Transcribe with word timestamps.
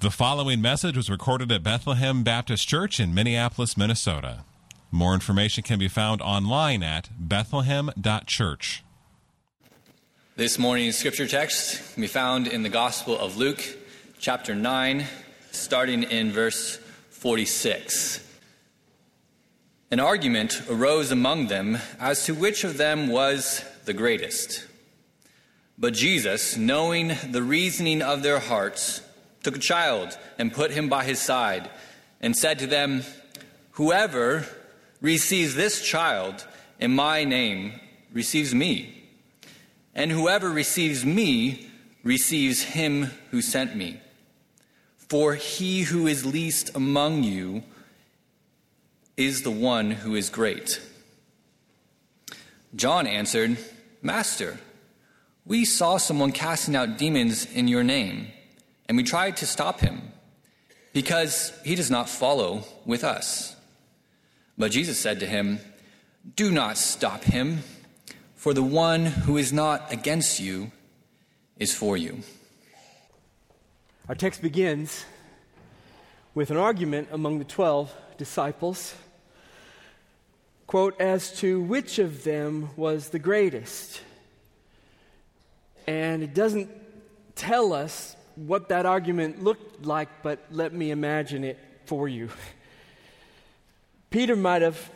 The 0.00 0.12
following 0.12 0.62
message 0.62 0.96
was 0.96 1.10
recorded 1.10 1.50
at 1.50 1.64
Bethlehem 1.64 2.22
Baptist 2.22 2.68
Church 2.68 3.00
in 3.00 3.12
Minneapolis, 3.12 3.76
Minnesota. 3.76 4.44
More 4.92 5.12
information 5.12 5.64
can 5.64 5.80
be 5.80 5.88
found 5.88 6.22
online 6.22 6.84
at 6.84 7.08
bethlehem.church. 7.18 8.84
This 10.36 10.56
morning's 10.56 10.96
scripture 10.96 11.26
text 11.26 11.94
can 11.94 12.02
be 12.02 12.06
found 12.06 12.46
in 12.46 12.62
the 12.62 12.68
Gospel 12.68 13.18
of 13.18 13.36
Luke, 13.36 13.60
chapter 14.20 14.54
9, 14.54 15.04
starting 15.50 16.04
in 16.04 16.30
verse 16.30 16.76
46. 17.10 18.24
An 19.90 19.98
argument 19.98 20.62
arose 20.70 21.10
among 21.10 21.48
them 21.48 21.76
as 21.98 22.24
to 22.26 22.36
which 22.36 22.62
of 22.62 22.76
them 22.76 23.08
was 23.08 23.64
the 23.84 23.94
greatest. 23.94 24.64
But 25.76 25.92
Jesus, 25.94 26.56
knowing 26.56 27.16
the 27.32 27.42
reasoning 27.42 28.00
of 28.00 28.22
their 28.22 28.38
hearts, 28.38 29.00
took 29.42 29.56
a 29.56 29.60
child 29.60 30.16
and 30.38 30.52
put 30.52 30.70
him 30.70 30.88
by 30.88 31.04
his 31.04 31.20
side, 31.20 31.70
and 32.20 32.36
said 32.36 32.58
to 32.58 32.66
them, 32.66 33.02
Whoever 33.72 34.46
receives 35.00 35.54
this 35.54 35.80
child 35.82 36.46
in 36.80 36.94
my 36.94 37.24
name 37.24 37.80
receives 38.12 38.54
me, 38.54 39.04
and 39.94 40.10
whoever 40.10 40.50
receives 40.50 41.04
me 41.04 41.70
receives 42.02 42.62
him 42.62 43.10
who 43.30 43.42
sent 43.42 43.76
me. 43.76 44.00
For 44.96 45.34
he 45.34 45.82
who 45.82 46.06
is 46.06 46.26
least 46.26 46.74
among 46.74 47.22
you 47.22 47.62
is 49.16 49.42
the 49.42 49.50
one 49.50 49.90
who 49.90 50.14
is 50.14 50.30
great. 50.30 50.80
John 52.74 53.06
answered, 53.06 53.56
Master, 54.02 54.58
we 55.46 55.64
saw 55.64 55.96
someone 55.96 56.32
casting 56.32 56.76
out 56.76 56.98
demons 56.98 57.46
in 57.46 57.68
your 57.68 57.82
name 57.82 58.28
and 58.88 58.96
we 58.96 59.02
tried 59.02 59.36
to 59.36 59.46
stop 59.46 59.80
him 59.80 60.12
because 60.92 61.52
he 61.64 61.74
does 61.74 61.90
not 61.90 62.08
follow 62.08 62.64
with 62.86 63.04
us. 63.04 63.54
But 64.56 64.72
Jesus 64.72 64.98
said 64.98 65.20
to 65.20 65.26
him, 65.26 65.60
Do 66.34 66.50
not 66.50 66.78
stop 66.78 67.22
him, 67.22 67.60
for 68.34 68.54
the 68.54 68.62
one 68.62 69.06
who 69.06 69.36
is 69.36 69.52
not 69.52 69.92
against 69.92 70.40
you 70.40 70.72
is 71.58 71.74
for 71.74 71.96
you. 71.96 72.20
Our 74.08 74.14
text 74.14 74.40
begins 74.40 75.04
with 76.34 76.50
an 76.50 76.56
argument 76.56 77.08
among 77.12 77.38
the 77.38 77.44
12 77.44 77.94
disciples. 78.16 78.94
Quote, 80.66 81.00
as 81.00 81.38
to 81.40 81.60
which 81.60 81.98
of 81.98 82.24
them 82.24 82.70
was 82.76 83.10
the 83.10 83.18
greatest. 83.18 84.00
And 85.86 86.22
it 86.22 86.34
doesn't 86.34 86.70
tell 87.34 87.72
us 87.72 88.16
what 88.46 88.68
that 88.68 88.86
argument 88.86 89.42
looked 89.42 89.84
like, 89.84 90.08
but 90.22 90.44
let 90.50 90.72
me 90.72 90.90
imagine 90.90 91.44
it 91.44 91.58
for 91.86 92.08
you. 92.08 92.28
Peter 94.10 94.36
might 94.36 94.62
have 94.62 94.90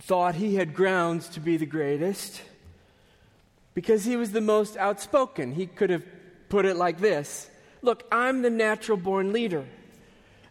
thought 0.00 0.34
he 0.34 0.54
had 0.54 0.74
grounds 0.74 1.28
to 1.28 1.40
be 1.40 1.56
the 1.56 1.66
greatest 1.66 2.42
because 3.74 4.04
he 4.04 4.16
was 4.16 4.32
the 4.32 4.40
most 4.40 4.76
outspoken. 4.76 5.52
He 5.52 5.66
could 5.66 5.90
have 5.90 6.04
put 6.48 6.64
it 6.64 6.76
like 6.76 6.98
this 6.98 7.50
Look, 7.82 8.04
I'm 8.10 8.42
the 8.42 8.50
natural 8.50 8.98
born 8.98 9.32
leader. 9.32 9.64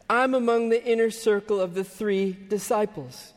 I'm 0.10 0.34
among 0.34 0.70
the 0.70 0.84
inner 0.84 1.12
circle 1.12 1.62
of 1.62 1.76
the 1.76 1.84
three 1.84 2.36
disciples. 2.48 3.34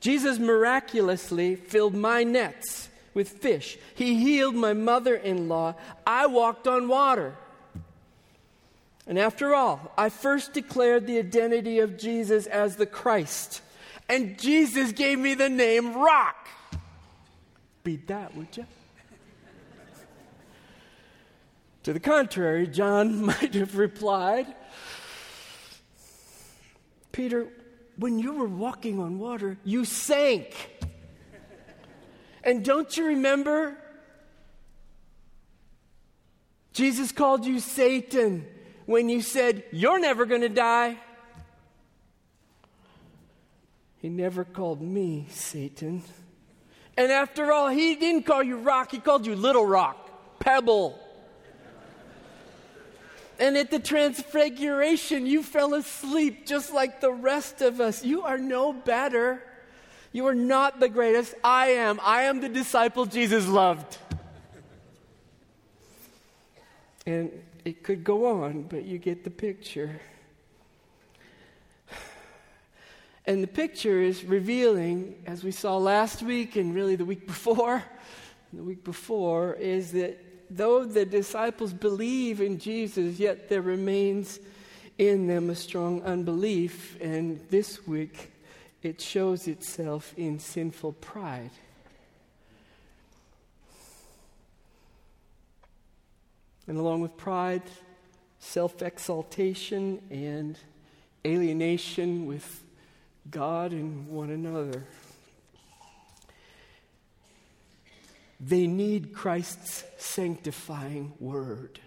Jesus 0.00 0.38
miraculously 0.38 1.56
filled 1.56 1.94
my 1.94 2.24
nets 2.24 2.88
with 3.12 3.28
fish. 3.28 3.78
He 3.94 4.16
healed 4.16 4.54
my 4.54 4.72
mother 4.72 5.14
in 5.14 5.48
law. 5.48 5.74
I 6.06 6.26
walked 6.26 6.66
on 6.66 6.88
water. 6.88 7.36
And 9.06 9.18
after 9.18 9.54
all, 9.54 9.92
I 9.98 10.08
first 10.08 10.52
declared 10.52 11.06
the 11.06 11.18
identity 11.18 11.80
of 11.80 11.98
Jesus 11.98 12.46
as 12.46 12.76
the 12.76 12.86
Christ. 12.86 13.60
And 14.08 14.38
Jesus 14.38 14.92
gave 14.92 15.18
me 15.18 15.34
the 15.34 15.48
name 15.48 15.94
Rock. 15.94 16.48
Beat 17.82 18.06
that, 18.08 18.34
would 18.34 18.56
you? 18.56 18.66
to 21.82 21.92
the 21.92 22.00
contrary, 22.00 22.66
John 22.66 23.26
might 23.26 23.54
have 23.54 23.76
replied 23.76 24.46
Peter, 27.12 27.46
when 27.96 28.18
you 28.18 28.32
were 28.32 28.48
walking 28.48 28.98
on 28.98 29.20
water, 29.20 29.56
you 29.64 29.84
sank. 29.84 30.52
And 32.42 32.64
don't 32.64 32.96
you 32.96 33.06
remember? 33.06 33.76
Jesus 36.72 37.12
called 37.12 37.46
you 37.46 37.60
Satan 37.60 38.44
when 38.86 39.08
you 39.08 39.22
said, 39.22 39.64
You're 39.72 39.98
never 39.98 40.26
going 40.26 40.42
to 40.42 40.48
die. 40.48 40.98
He 43.98 44.08
never 44.08 44.44
called 44.44 44.82
me 44.82 45.26
Satan. 45.30 46.02
And 46.96 47.10
after 47.10 47.52
all, 47.52 47.68
he 47.68 47.96
didn't 47.96 48.24
call 48.24 48.42
you 48.42 48.58
rock, 48.58 48.90
he 48.90 48.98
called 48.98 49.26
you 49.26 49.34
little 49.34 49.66
rock, 49.66 50.38
pebble. 50.38 51.00
And 53.38 53.56
at 53.56 53.70
the 53.70 53.80
transfiguration, 53.80 55.26
you 55.26 55.42
fell 55.42 55.74
asleep 55.74 56.46
just 56.46 56.72
like 56.72 57.00
the 57.00 57.10
rest 57.10 57.62
of 57.62 57.80
us. 57.80 58.04
You 58.04 58.22
are 58.22 58.38
no 58.38 58.72
better. 58.72 59.42
You 60.12 60.26
are 60.26 60.34
not 60.36 60.78
the 60.78 60.88
greatest. 60.88 61.34
I 61.42 61.68
am. 61.70 61.98
I 62.02 62.22
am 62.24 62.40
the 62.40 62.48
disciple 62.48 63.06
Jesus 63.06 63.48
loved. 63.48 63.98
And 67.06 67.32
it 67.64 67.82
could 67.82 68.04
go 68.04 68.42
on, 68.44 68.62
but 68.62 68.84
you 68.84 68.98
get 68.98 69.24
the 69.24 69.30
picture. 69.30 70.00
And 73.26 73.42
the 73.42 73.48
picture 73.48 74.02
is 74.02 74.22
revealing, 74.22 75.22
as 75.26 75.42
we 75.42 75.50
saw 75.50 75.78
last 75.78 76.22
week 76.22 76.56
and 76.56 76.74
really 76.74 76.96
the 76.96 77.06
week 77.06 77.26
before, 77.34 77.82
the 78.52 78.62
week 78.62 78.84
before, 78.84 79.54
is 79.54 79.92
that 79.92 80.20
though 80.50 80.84
the 80.84 81.06
disciples 81.06 81.72
believe 81.72 82.40
in 82.40 82.58
Jesus, 82.58 83.18
yet 83.18 83.48
there 83.48 83.62
remains 83.62 84.40
in 84.98 85.26
them 85.26 85.48
a 85.48 85.54
strong 85.54 86.02
unbelief. 86.02 87.00
And 87.00 87.40
this 87.48 87.86
week, 87.86 88.30
it 88.82 89.00
shows 89.00 89.48
itself 89.48 90.12
in 90.18 90.38
sinful 90.38 90.92
pride. 90.92 91.50
And 96.66 96.78
along 96.78 97.02
with 97.02 97.16
pride, 97.16 97.62
self 98.38 98.82
exaltation 98.82 100.02
and 100.10 100.58
alienation 101.26 102.26
with 102.26 102.64
God 103.30 103.72
and 103.72 104.08
one 104.08 104.30
another. 104.30 104.84
They 108.40 108.66
need 108.66 109.14
Christ's 109.14 109.84
sanctifying 109.96 111.12
word. 111.18 111.80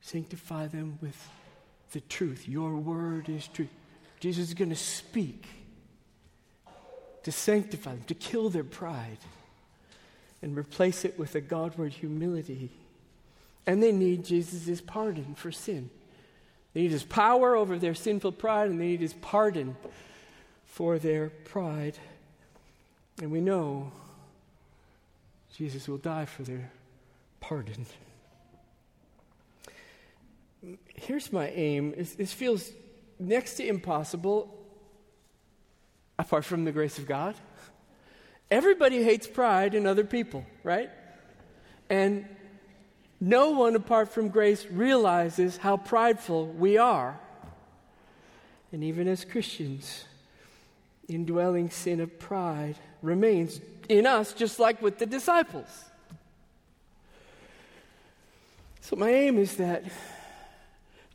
Sanctify 0.00 0.68
them 0.68 0.98
with 1.02 1.28
the 1.92 2.00
truth. 2.00 2.48
Your 2.48 2.76
word 2.76 3.28
is 3.28 3.46
truth. 3.48 3.68
Jesus 4.20 4.48
is 4.48 4.54
going 4.54 4.70
to 4.70 4.76
speak 4.76 5.46
to 7.22 7.32
sanctify 7.32 7.92
them, 7.92 8.04
to 8.04 8.14
kill 8.14 8.48
their 8.48 8.64
pride, 8.64 9.18
and 10.40 10.56
replace 10.56 11.04
it 11.04 11.18
with 11.18 11.34
a 11.34 11.40
Godward 11.40 11.92
humility. 11.92 12.70
And 13.66 13.82
they 13.82 13.92
need 13.92 14.24
Jesus' 14.24 14.80
pardon 14.80 15.34
for 15.34 15.52
sin. 15.52 15.90
They 16.72 16.82
need 16.82 16.92
his 16.92 17.04
power 17.04 17.56
over 17.56 17.78
their 17.78 17.94
sinful 17.94 18.32
pride, 18.32 18.70
and 18.70 18.80
they 18.80 18.86
need 18.86 19.00
his 19.00 19.14
pardon 19.14 19.76
for 20.64 20.98
their 20.98 21.30
pride. 21.30 21.98
And 23.20 23.30
we 23.30 23.40
know 23.40 23.92
Jesus 25.56 25.88
will 25.88 25.98
die 25.98 26.24
for 26.24 26.42
their 26.42 26.70
pardon. 27.40 27.86
Here's 30.94 31.32
my 31.32 31.48
aim. 31.48 31.94
This 31.96 32.32
feels 32.32 32.70
next 33.18 33.54
to 33.54 33.66
impossible 33.66 34.56
apart 36.18 36.44
from 36.44 36.64
the 36.64 36.72
grace 36.72 36.98
of 36.98 37.06
God. 37.06 37.34
Everybody 38.50 39.02
hates 39.02 39.26
pride 39.26 39.74
in 39.74 39.86
other 39.86 40.04
people, 40.04 40.44
right? 40.62 40.90
And 41.88 42.26
no 43.20 43.50
one 43.50 43.76
apart 43.76 44.08
from 44.08 44.28
grace 44.28 44.66
realizes 44.66 45.58
how 45.58 45.76
prideful 45.76 46.46
we 46.46 46.78
are. 46.78 47.20
And 48.72 48.82
even 48.82 49.08
as 49.08 49.24
Christians, 49.24 50.04
indwelling 51.08 51.70
sin 51.70 52.00
of 52.00 52.18
pride 52.18 52.76
remains 53.02 53.60
in 53.88 54.06
us, 54.06 54.32
just 54.32 54.58
like 54.58 54.80
with 54.80 54.98
the 54.98 55.06
disciples. 55.06 55.84
So, 58.80 58.96
my 58.96 59.10
aim 59.10 59.38
is 59.38 59.56
that 59.56 59.84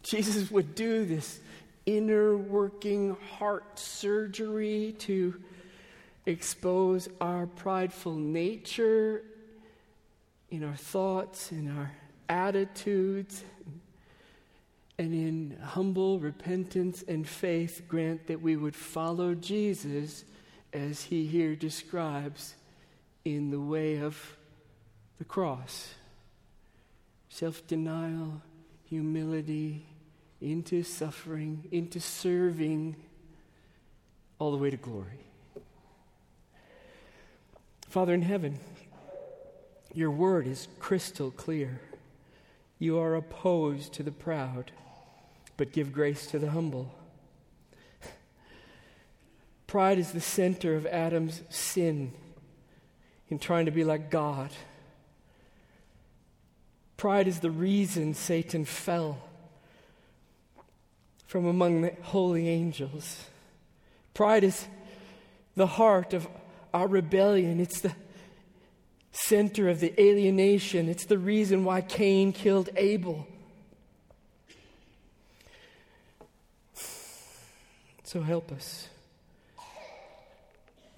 Jesus 0.04 0.52
would 0.52 0.76
do 0.76 1.06
this 1.06 1.40
inner 1.86 2.38
working 2.38 3.16
heart 3.38 3.80
surgery 3.80 4.96
to 5.00 5.42
expose 6.26 7.08
our 7.22 7.48
prideful 7.48 8.16
nature 8.16 9.24
in 10.56 10.64
our 10.64 10.76
thoughts, 10.76 11.52
in 11.52 11.78
our 11.78 11.92
attitudes, 12.30 13.44
And 14.98 15.14
in 15.14 15.58
humble 15.62 16.20
repentance 16.20 17.04
and 17.06 17.28
faith, 17.28 17.82
grant 17.88 18.28
that 18.28 18.42
we 18.42 18.56
would 18.56 18.76
follow 18.76 19.36
Jesus 19.36 20.24
as 20.72 21.04
he 21.04 21.26
here 21.26 21.56
describes 21.56 22.56
in 23.26 23.52
the 23.52 23.60
way 23.60 24.00
of 24.00 24.38
the 25.18 25.26
cross 25.26 25.94
self 27.28 27.68
denial, 27.68 28.42
humility, 28.86 29.86
into 30.40 30.84
suffering, 30.84 31.68
into 31.72 32.00
serving, 32.00 32.96
all 34.40 34.52
the 34.52 34.58
way 34.58 34.70
to 34.70 34.78
glory. 34.78 35.20
Father 37.90 38.14
in 38.14 38.22
heaven, 38.22 38.60
your 39.96 40.12
word 40.12 40.46
is 40.46 40.68
crystal 40.80 41.32
clear. 41.32 41.80
You 42.78 43.00
are 43.00 43.16
opposed 43.16 43.94
to 43.94 44.04
the 44.04 44.12
proud, 44.12 44.72
but 45.56 45.72
give 45.72 45.94
grace 45.94 46.28
to 46.28 46.40
the 46.40 46.52
humble. 46.52 46.94
Pride 49.68 49.98
is 49.98 50.12
the 50.12 50.22
center 50.22 50.76
of 50.76 50.86
Adam's 50.86 51.42
sin 51.50 52.12
in 53.30 53.40
trying 53.40 53.66
to 53.66 53.72
be 53.72 53.84
like 53.84 54.12
God. 54.12 54.52
Pride 56.98 57.28
is 57.28 57.40
the 57.40 57.52
reason 57.52 58.14
Satan 58.14 58.66
fell 58.66 59.18
from 61.26 61.46
among 61.46 61.82
the 61.82 61.94
holy 62.04 62.50
angels. 62.50 63.26
Pride 64.14 64.44
is 64.44 64.68
the 65.56 65.68
heart 65.68 66.14
of 66.14 66.28
our 66.74 66.88
rebellion. 66.88 67.60
It's 67.60 67.82
the 67.82 67.94
center 69.16 69.70
of 69.70 69.80
the 69.80 70.00
alienation. 70.02 70.90
It's 70.90 71.06
the 71.06 71.18
reason 71.18 71.64
why 71.64 71.82
Cain 71.82 72.34
killed 72.34 72.70
Abel. 72.76 73.28
So 78.04 78.22
help 78.22 78.52
us. 78.52 78.90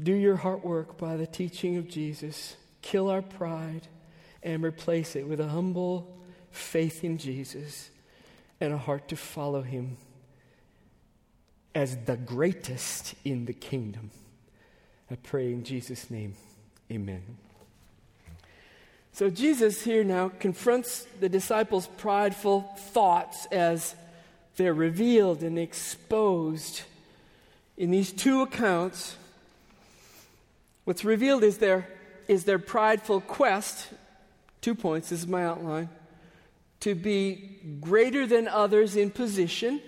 Do 0.01 0.13
your 0.13 0.35
heart 0.35 0.63
work 0.63 0.97
by 0.97 1.15
the 1.15 1.25
teaching 1.25 1.77
of 1.77 1.87
Jesus. 1.87 2.55
Kill 2.81 3.09
our 3.09 3.21
pride 3.21 3.87
and 4.43 4.63
replace 4.63 5.15
it 5.15 5.27
with 5.27 5.39
a 5.39 5.47
humble 5.47 6.15
faith 6.51 7.03
in 7.03 7.17
Jesus 7.17 7.89
and 8.59 8.73
a 8.73 8.77
heart 8.77 9.07
to 9.09 9.15
follow 9.15 9.61
him 9.61 9.97
as 11.73 11.97
the 12.05 12.17
greatest 12.17 13.15
in 13.23 13.45
the 13.45 13.53
kingdom. 13.53 14.11
I 15.09 15.15
pray 15.15 15.53
in 15.53 15.63
Jesus' 15.63 16.09
name. 16.09 16.35
Amen. 16.91 17.37
So 19.17 19.31
Jesus 19.31 19.81
here 19.81 20.03
now 20.03 20.29
confronts 20.29 21.07
the 21.19 21.27
disciples' 21.27 21.87
prideful 21.97 22.61
thoughts 22.77 23.47
as 23.47 23.95
they're 24.57 24.75
revealed 24.75 25.41
and 25.41 25.57
exposed 25.57 26.83
in 27.77 27.89
these 27.89 28.13
two 28.13 28.43
accounts. 28.43 29.15
What's 30.83 31.03
revealed 31.03 31.43
is 31.43 31.57
their, 31.57 31.87
is 32.27 32.43
their 32.43 32.59
prideful 32.59 33.21
quest, 33.21 33.87
two 34.61 34.75
points, 34.75 35.09
this 35.09 35.21
is 35.21 35.27
my 35.27 35.43
outline, 35.43 35.89
to 36.81 36.93
be 36.93 37.57
greater 37.81 38.27
than 38.27 38.47
others 38.47 38.95
in 38.95 39.09
position 39.09 39.81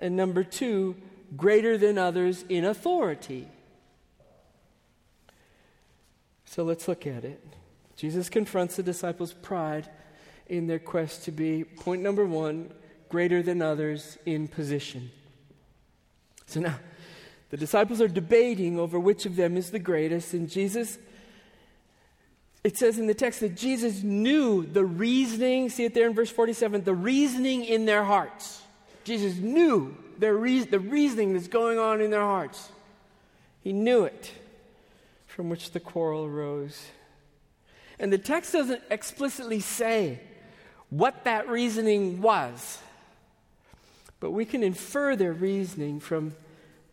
and 0.00 0.16
number 0.16 0.42
two, 0.42 0.96
greater 1.36 1.78
than 1.78 1.96
others 1.96 2.44
in 2.48 2.64
authority. 2.64 3.46
So 6.44 6.64
let's 6.64 6.88
look 6.88 7.06
at 7.06 7.24
it. 7.24 7.40
Jesus 7.96 8.28
confronts 8.28 8.76
the 8.76 8.82
disciples' 8.82 9.32
pride 9.32 9.88
in 10.46 10.66
their 10.66 10.78
quest 10.78 11.24
to 11.24 11.32
be, 11.32 11.64
point 11.64 12.02
number 12.02 12.24
one, 12.24 12.70
greater 13.08 13.42
than 13.42 13.62
others 13.62 14.18
in 14.26 14.48
position. 14.48 15.10
So 16.46 16.60
now, 16.60 16.78
the 17.50 17.56
disciples 17.56 18.00
are 18.00 18.08
debating 18.08 18.78
over 18.78 18.98
which 18.98 19.26
of 19.26 19.36
them 19.36 19.56
is 19.56 19.70
the 19.70 19.78
greatest, 19.78 20.34
and 20.34 20.50
Jesus, 20.50 20.98
it 22.64 22.76
says 22.76 22.98
in 22.98 23.06
the 23.06 23.14
text 23.14 23.40
that 23.40 23.56
Jesus 23.56 24.02
knew 24.02 24.66
the 24.66 24.84
reasoning, 24.84 25.70
see 25.70 25.84
it 25.84 25.94
there 25.94 26.08
in 26.08 26.14
verse 26.14 26.30
47, 26.30 26.84
the 26.84 26.94
reasoning 26.94 27.64
in 27.64 27.84
their 27.84 28.04
hearts. 28.04 28.62
Jesus 29.04 29.36
knew 29.36 29.96
their 30.18 30.34
re- 30.34 30.64
the 30.64 30.80
reasoning 30.80 31.34
that's 31.34 31.48
going 31.48 31.78
on 31.78 32.00
in 32.00 32.10
their 32.10 32.20
hearts. 32.20 32.70
He 33.62 33.72
knew 33.72 34.04
it 34.04 34.32
from 35.26 35.48
which 35.48 35.72
the 35.72 35.80
quarrel 35.80 36.24
arose. 36.24 36.88
And 38.04 38.12
the 38.12 38.18
text 38.18 38.52
doesn't 38.52 38.82
explicitly 38.90 39.60
say 39.60 40.20
what 40.90 41.24
that 41.24 41.48
reasoning 41.48 42.20
was, 42.20 42.78
but 44.20 44.32
we 44.32 44.44
can 44.44 44.62
infer 44.62 45.16
their 45.16 45.32
reasoning 45.32 46.00
from 46.00 46.34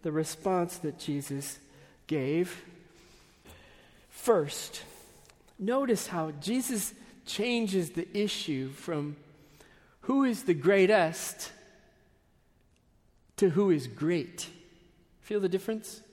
the 0.03 0.11
response 0.13 0.77
that 0.77 0.97
Jesus 0.97 1.59
gave. 2.07 2.63
First, 4.09 4.83
notice 5.59 6.07
how 6.07 6.31
Jesus 6.39 6.93
changes 7.25 7.89
the 7.89 8.07
issue 8.17 8.69
from 8.69 9.17
who 10.03 10.23
is 10.23 10.43
the 10.43 10.53
greatest 10.53 11.51
to 13.35 13.49
who 13.49 13.69
is 13.69 13.85
great. 13.87 14.47
Feel 15.19 15.41
the 15.41 15.49
difference? 15.49 16.03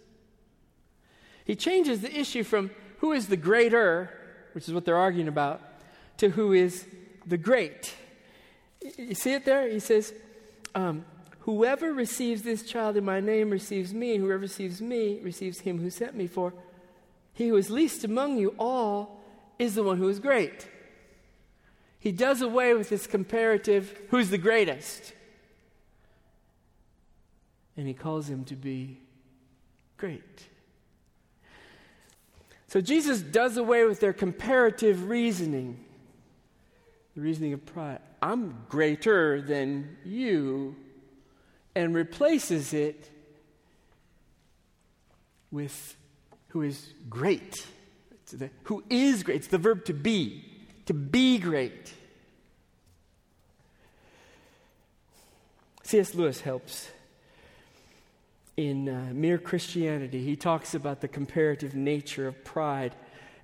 He 1.45 1.55
changes 1.55 2.01
the 2.01 2.19
issue 2.19 2.43
from 2.43 2.73
who 2.97 3.13
is 3.13 3.29
the 3.29 3.37
greater, 3.37 4.18
which 4.53 4.69
is 4.69 4.75
what 4.75 4.85
they're 4.85 4.97
arguing 4.97 5.29
about, 5.29 5.61
to 6.19 6.31
who 6.31 6.53
is 6.53 6.87
the 7.27 7.39
great. 7.39 7.95
You 8.97 9.15
see 9.15 9.33
it 9.33 9.45
there? 9.45 9.69
He 9.69 9.81
says, 9.81 10.13
um, 10.75 11.05
Whoever 11.41 11.95
receives 11.95 12.43
this 12.43 12.63
child 12.63 12.97
in 12.97 13.05
my 13.05 13.21
name 13.21 13.51
receives 13.51 13.95
me, 13.95 14.15
and 14.15 14.23
whoever 14.23 14.41
receives 14.41 14.83
me 14.83 15.21
receives 15.23 15.61
him 15.61 15.79
who 15.79 15.89
sent 15.89 16.15
me. 16.15 16.27
For 16.27 16.53
he 17.33 17.49
who 17.49 17.57
is 17.57 17.71
least 17.71 18.05
among 18.05 18.39
you 18.39 18.55
all 18.59 19.25
is 19.59 19.75
the 19.75 19.83
one 19.83 19.97
who 19.97 20.09
is 20.09 20.19
great. 20.19 20.69
He 21.99 22.13
does 22.13 22.43
away 22.43 22.75
with 22.75 22.91
this 22.91 23.07
comparative 23.07 23.99
who's 24.11 24.31
the 24.31 24.39
greatest 24.39 25.15
and 27.79 27.87
he 27.87 27.95
calls 27.95 28.29
him 28.29 28.45
to 28.45 28.57
be 28.57 28.99
great. 29.97 30.49
So 32.69 32.83
Jesus 32.83 33.23
does 33.23 33.57
away 33.57 33.85
with 33.85 33.99
their 33.99 34.13
comparative 34.13 35.09
reasoning, 35.09 35.83
the 37.15 37.23
reasoning 37.23 37.55
of 37.55 37.65
pride. 37.65 38.01
I'm 38.21 38.65
greater 38.69 39.41
than 39.41 39.97
you, 40.05 40.77
and 41.75 41.95
replaces 41.95 42.75
it 42.75 43.11
with 45.51 45.97
who 46.49 46.61
is 46.63 46.93
great. 47.09 47.67
The, 48.31 48.51
who 48.65 48.85
is 48.91 49.23
great. 49.23 49.37
It's 49.37 49.47
the 49.47 49.57
verb 49.57 49.87
to 49.87 49.95
be, 49.95 50.45
to 50.85 50.93
be 50.93 51.39
great. 51.39 51.95
C.S. 55.85 56.15
Lewis 56.15 56.43
helps 56.43 56.91
in 58.59 58.89
uh, 58.89 59.11
Mere 59.13 59.39
Christianity, 59.39 60.21
he 60.25 60.35
talks 60.35 60.75
about 60.75 61.01
the 61.01 61.07
comparative 61.07 61.77
nature 61.77 62.27
of 62.27 62.45
pride 62.45 62.93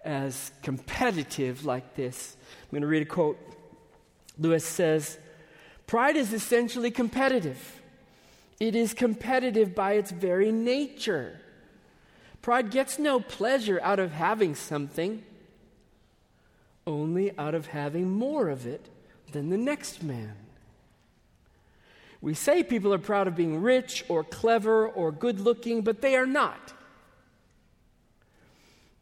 as 0.04 0.50
competitive, 0.60 1.64
like 1.64 1.94
this. 1.94 2.36
I'm 2.64 2.70
going 2.72 2.80
to 2.80 2.88
read 2.88 3.02
a 3.02 3.06
quote. 3.06 3.38
Lewis 4.36 4.64
says, 4.64 5.16
Pride 5.86 6.16
is 6.16 6.32
essentially 6.32 6.90
competitive. 6.90 7.80
It 8.58 8.74
is 8.74 8.92
competitive 8.92 9.72
by 9.72 9.92
its 9.92 10.10
very 10.10 10.50
nature. 10.50 11.38
Pride 12.42 12.72
gets 12.72 12.98
no 12.98 13.20
pleasure 13.20 13.80
out 13.84 14.00
of 14.00 14.10
having 14.10 14.56
something, 14.56 15.22
only 16.88 17.38
out 17.38 17.54
of 17.54 17.68
having 17.68 18.10
more 18.10 18.48
of 18.48 18.66
it 18.66 18.90
than 19.30 19.50
the 19.50 19.58
next 19.58 20.02
man. 20.02 20.34
We 22.24 22.32
say 22.32 22.62
people 22.62 22.94
are 22.94 22.98
proud 22.98 23.28
of 23.28 23.36
being 23.36 23.60
rich 23.60 24.02
or 24.08 24.24
clever 24.24 24.88
or 24.88 25.12
good 25.12 25.40
looking, 25.40 25.82
but 25.82 26.00
they 26.00 26.16
are 26.16 26.24
not. 26.24 26.72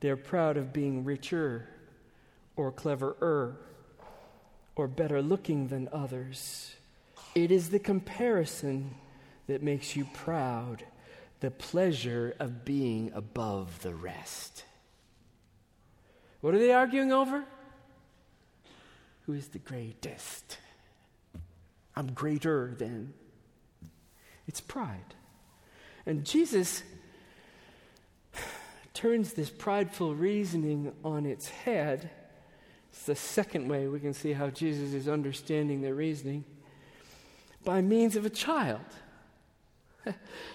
They're 0.01 0.17
proud 0.17 0.57
of 0.57 0.73
being 0.73 1.05
richer 1.05 1.69
or 2.57 2.73
cleverer 2.73 3.59
or 4.75 4.89
better 4.89 5.23
looking 5.23 5.69
than 5.69 5.89
others. 5.93 6.75
It 7.37 7.53
is 7.53 7.71
the 7.71 7.79
comparison 7.79 8.97
that 9.47 9.63
makes 9.63 9.95
you 9.95 10.05
proud, 10.13 10.83
the 11.39 11.53
pleasure 11.53 12.35
of 12.41 12.65
being 12.65 13.13
above 13.15 13.83
the 13.83 13.95
rest. 13.95 14.65
What 16.41 16.57
are 16.57 16.59
they 16.59 16.73
arguing 16.73 17.13
over? 17.13 17.45
Who 19.27 19.35
is 19.35 19.47
the 19.47 19.61
greatest? 19.61 20.59
I'm 21.95 22.13
greater 22.13 22.75
than. 22.79 23.13
It's 24.47 24.61
pride. 24.61 25.15
And 26.07 26.25
Jesus 26.25 26.83
turns 28.95 29.33
this 29.33 29.51
prideful 29.51 30.15
reasoning 30.15 30.93
on 31.05 31.27
its 31.27 31.49
head. 31.49 32.11
It's 32.93 33.05
the 33.05 33.15
second 33.15 33.69
way 33.69 33.87
we 33.87 34.01
can 34.01 34.15
see 34.15 34.33
how 34.33 34.51
Jesus 34.51 34.93
is 34.93 35.09
understanding 35.09 35.81
their 35.81 35.95
reasoning. 35.95 36.45
by 37.65 37.81
means 37.81 38.17
of 38.17 38.27
a 38.27 38.31
child. 38.31 38.81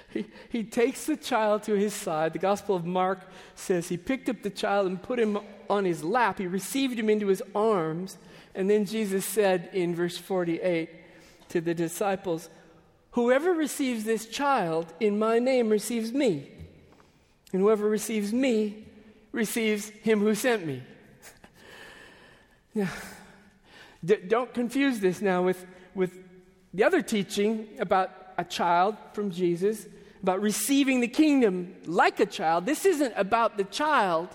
he, 0.09 0.25
he 0.49 0.63
takes 0.63 1.05
the 1.05 1.15
child 1.15 1.63
to 1.63 1.73
his 1.73 1.93
side. 1.93 2.33
The 2.33 2.39
Gospel 2.39 2.75
of 2.75 2.85
Mark 2.85 3.21
says 3.55 3.87
he 3.87 3.95
picked 3.95 4.27
up 4.27 4.41
the 4.43 4.49
child 4.49 4.87
and 4.87 5.01
put 5.01 5.17
him 5.17 5.39
on 5.69 5.85
his 5.85 6.03
lap. 6.03 6.39
He 6.39 6.47
received 6.47 6.99
him 6.99 7.09
into 7.09 7.27
his 7.27 7.41
arms. 7.55 8.17
And 8.53 8.69
then 8.69 8.85
Jesus 8.85 9.25
said 9.25 9.69
in 9.71 9.95
verse 9.95 10.17
48 10.17 10.89
to 11.49 11.61
the 11.61 11.73
disciples, 11.73 12.49
Whoever 13.11 13.51
receives 13.51 14.03
this 14.03 14.27
child 14.27 14.93
in 14.99 15.17
my 15.17 15.39
name 15.39 15.69
receives 15.69 16.13
me. 16.13 16.51
And 17.51 17.61
whoever 17.61 17.89
receives 17.89 18.31
me 18.31 18.85
receives 19.31 19.89
him 19.89 20.19
who 20.19 20.35
sent 20.35 20.67
me. 20.67 20.83
now, 22.75 22.89
d- 24.05 24.17
don't 24.27 24.53
confuse 24.53 24.99
this 24.99 25.19
now 25.19 25.41
with, 25.41 25.65
with 25.95 26.13
the 26.73 26.83
other 26.83 27.01
teaching 27.01 27.67
about 27.79 28.11
a 28.37 28.43
child 28.43 28.95
from 29.13 29.31
Jesus, 29.31 29.87
about 30.21 30.41
receiving 30.41 30.99
the 30.99 31.07
kingdom 31.07 31.73
like 31.85 32.19
a 32.19 32.25
child. 32.27 32.67
This 32.67 32.85
isn't 32.85 33.13
about 33.15 33.57
the 33.57 33.63
child, 33.63 34.29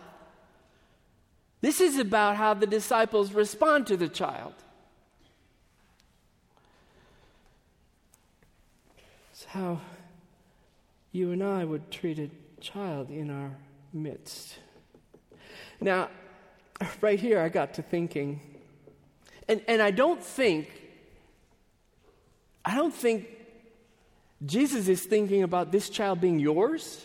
this 1.61 1.81
is 1.81 1.99
about 1.99 2.35
how 2.35 2.55
the 2.55 2.67
disciples 2.67 3.33
respond 3.33 3.87
to 3.87 3.97
the 3.97 4.09
child. 4.09 4.55
It's 9.43 9.51
how 9.51 9.81
you 11.11 11.33
and 11.33 11.43
I 11.43 11.65
would 11.65 11.91
treat 11.91 12.21
a 12.21 12.31
child 12.61 13.11
in 13.11 13.29
our 13.29 13.51
midst. 13.93 14.55
Now, 15.81 16.11
right 17.01 17.19
here, 17.19 17.41
I 17.41 17.49
got 17.49 17.75
to 17.75 17.83
thinking, 17.83 18.41
and, 19.49 19.61
and 19.67 19.83
I 19.83 19.91
don't 19.91 20.23
think, 20.23 20.71
I 22.65 22.77
don't 22.77 22.95
think 22.95 23.27
Jesus 24.47 24.87
is 24.87 25.03
thinking 25.07 25.43
about 25.43 25.73
this 25.73 25.91
child 25.91 26.21
being 26.21 26.39
yours. 26.39 27.05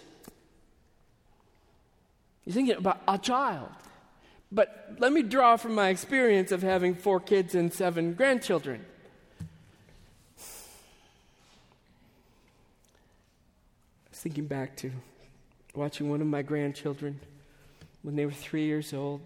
He's 2.45 2.53
thinking 2.53 2.75
about 2.75 3.01
a 3.07 3.17
child. 3.17 3.71
But 4.51 4.97
let 4.99 5.11
me 5.11 5.23
draw 5.23 5.57
from 5.57 5.73
my 5.73 5.89
experience 5.89 6.51
of 6.51 6.61
having 6.61 6.93
four 6.93 7.19
kids 7.19 7.55
and 7.55 7.73
seven 7.73 8.13
grandchildren. 8.13 8.85
Was 14.17 14.23
thinking 14.23 14.47
back 14.47 14.75
to 14.75 14.91
watching 15.75 16.09
one 16.09 16.21
of 16.21 16.25
my 16.25 16.41
grandchildren 16.41 17.19
when 18.01 18.15
they 18.15 18.25
were 18.25 18.31
three 18.31 18.65
years 18.65 18.91
old, 18.91 19.21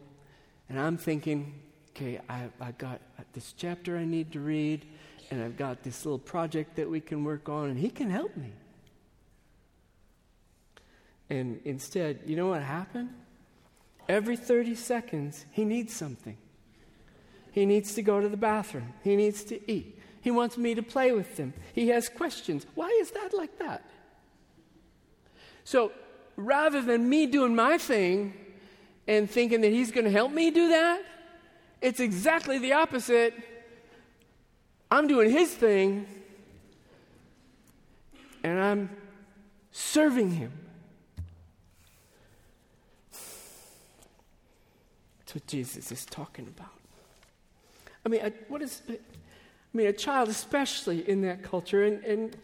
and 0.68 0.78
I'm 0.78 0.98
thinking, 0.98 1.54
okay, 1.92 2.20
I, 2.28 2.50
I 2.60 2.72
got 2.72 3.00
this 3.32 3.54
chapter 3.56 3.98
I 3.98 4.04
need 4.04 4.34
to 4.34 4.42
read, 4.42 4.86
and 5.30 5.42
I've 5.42 5.56
got 5.56 5.84
this 5.84 6.06
little 6.06 6.20
project 6.20 6.76
that 6.76 6.90
we 6.90 7.00
can 7.00 7.24
work 7.24 7.48
on, 7.48 7.70
and 7.70 7.80
he 7.80 7.90
can 7.90 8.10
help 8.10 8.36
me. 8.36 8.52
And 11.30 11.62
instead, 11.64 12.20
you 12.26 12.36
know 12.36 12.48
what 12.48 12.62
happened? 12.62 13.12
Every 14.10 14.36
30 14.36 14.76
seconds, 14.76 15.46
he 15.52 15.64
needs 15.64 15.94
something. 15.94 16.36
He 17.54 17.66
needs 17.66 17.96
to 17.96 18.02
go 18.02 18.20
to 18.20 18.28
the 18.28 18.36
bathroom. 18.36 18.94
He 19.06 19.16
needs 19.16 19.46
to 19.46 19.72
eat. 19.72 19.98
He 20.20 20.32
wants 20.32 20.58
me 20.58 20.76
to 20.76 20.84
play 20.84 21.14
with 21.14 21.38
him. 21.38 21.54
He 21.72 21.88
has 21.90 22.10
questions. 22.10 22.66
Why 22.76 22.90
is 23.02 23.12
that 23.12 23.34
like 23.34 23.58
that? 23.60 23.86
So 25.64 25.92
rather 26.36 26.82
than 26.82 27.08
me 27.08 27.26
doing 27.26 27.56
my 27.56 27.78
thing 27.78 28.34
and 29.08 29.30
thinking 29.30 29.62
that 29.62 29.72
he's 29.72 29.92
going 29.92 30.06
to 30.06 30.12
help 30.12 30.32
me 30.32 30.52
do 30.52 30.70
that, 30.70 31.02
it's 31.82 32.00
exactly 32.00 32.60
the 32.60 32.74
opposite. 32.74 33.34
I'm 34.90 35.08
doing 35.08 35.32
his 35.32 35.54
thing 35.54 36.06
and 38.44 38.60
I'm 38.60 38.90
serving 39.72 40.32
him. 40.32 40.52
That's 45.20 45.36
what 45.36 45.48
Jesus 45.48 45.92
is 45.92 46.06
talking 46.06 46.48
about. 46.48 46.68
I 48.06 48.10
mean, 48.10 48.34
what 48.48 48.62
is, 48.62 48.82
I 48.90 48.98
mean, 49.74 49.88
a 49.88 49.94
child, 49.94 50.28
especially 50.28 51.08
in 51.08 51.22
that 51.22 51.44
culture, 51.44 51.84
and, 51.84 52.04
and 52.04 52.36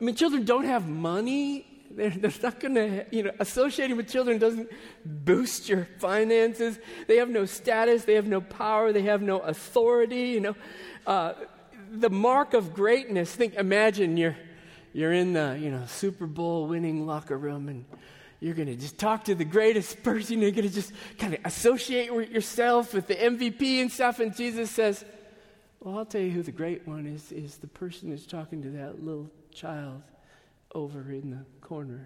I 0.00 0.04
mean, 0.04 0.14
children 0.14 0.44
don't 0.44 0.64
have 0.64 0.88
money 0.88 1.66
they're, 1.90 2.10
they're 2.10 2.32
not 2.42 2.60
going 2.60 2.74
to, 2.74 3.06
you 3.10 3.24
know, 3.24 3.32
associating 3.40 3.96
with 3.96 4.08
children 4.08 4.38
doesn't 4.38 4.70
boost 5.04 5.68
your 5.68 5.88
finances. 5.98 6.78
They 7.08 7.16
have 7.16 7.28
no 7.28 7.46
status, 7.46 8.04
they 8.04 8.14
have 8.14 8.26
no 8.26 8.40
power, 8.40 8.92
they 8.92 9.02
have 9.02 9.22
no 9.22 9.40
authority, 9.40 10.28
you 10.28 10.40
know. 10.40 10.56
Uh, 11.06 11.34
the 11.90 12.10
mark 12.10 12.54
of 12.54 12.72
greatness, 12.72 13.34
think, 13.34 13.54
imagine 13.54 14.16
you're, 14.16 14.36
you're 14.92 15.12
in 15.12 15.32
the, 15.32 15.58
you 15.60 15.70
know, 15.70 15.84
Super 15.86 16.26
Bowl 16.26 16.66
winning 16.66 17.06
locker 17.06 17.36
room 17.36 17.68
and 17.68 17.84
you're 18.38 18.54
going 18.54 18.68
to 18.68 18.76
just 18.76 18.96
talk 18.96 19.24
to 19.24 19.34
the 19.34 19.44
greatest 19.44 20.02
person. 20.02 20.40
You're 20.40 20.52
going 20.52 20.68
to 20.68 20.74
just 20.74 20.92
kind 21.18 21.34
of 21.34 21.40
associate 21.44 22.14
with 22.14 22.30
yourself 22.30 22.94
with 22.94 23.08
the 23.08 23.16
MVP 23.16 23.82
and 23.82 23.90
stuff. 23.90 24.20
And 24.20 24.34
Jesus 24.34 24.70
says, 24.70 25.04
well, 25.80 25.98
I'll 25.98 26.06
tell 26.06 26.20
you 26.20 26.30
who 26.30 26.42
the 26.42 26.52
great 26.52 26.86
one 26.86 27.06
is, 27.06 27.32
is 27.32 27.56
the 27.56 27.66
person 27.66 28.10
that's 28.10 28.26
talking 28.26 28.62
to 28.62 28.70
that 28.70 29.04
little 29.04 29.30
child 29.60 30.02
over 30.74 31.12
in 31.12 31.30
the 31.30 31.66
corner. 31.66 32.00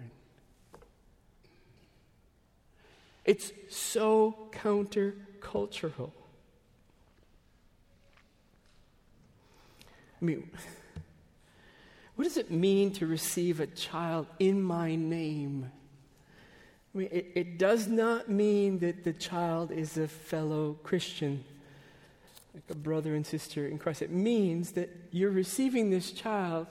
It's 3.23 3.53
so 3.69 4.49
countercultural. 4.51 6.11
I 10.21 10.25
mean, 10.25 10.49
what 12.15 12.25
does 12.25 12.37
it 12.37 12.51
mean 12.51 12.91
to 12.93 13.07
receive 13.07 13.61
a 13.61 13.67
child 13.67 14.27
in 14.39 14.61
my 14.61 14.95
name? 14.95 15.71
I 16.93 16.97
mean, 16.97 17.09
it, 17.11 17.31
it 17.35 17.57
does 17.57 17.87
not 17.87 18.29
mean 18.29 18.79
that 18.79 19.03
the 19.03 19.13
child 19.13 19.71
is 19.71 19.97
a 19.97 20.07
fellow 20.07 20.77
Christian, 20.83 21.43
like 22.53 22.63
a 22.69 22.75
brother 22.75 23.15
and 23.15 23.25
sister 23.25 23.65
in 23.65 23.77
Christ. 23.77 24.01
It 24.01 24.11
means 24.11 24.71
that 24.73 24.89
you're 25.11 25.31
receiving 25.31 25.89
this 25.89 26.11
child 26.11 26.67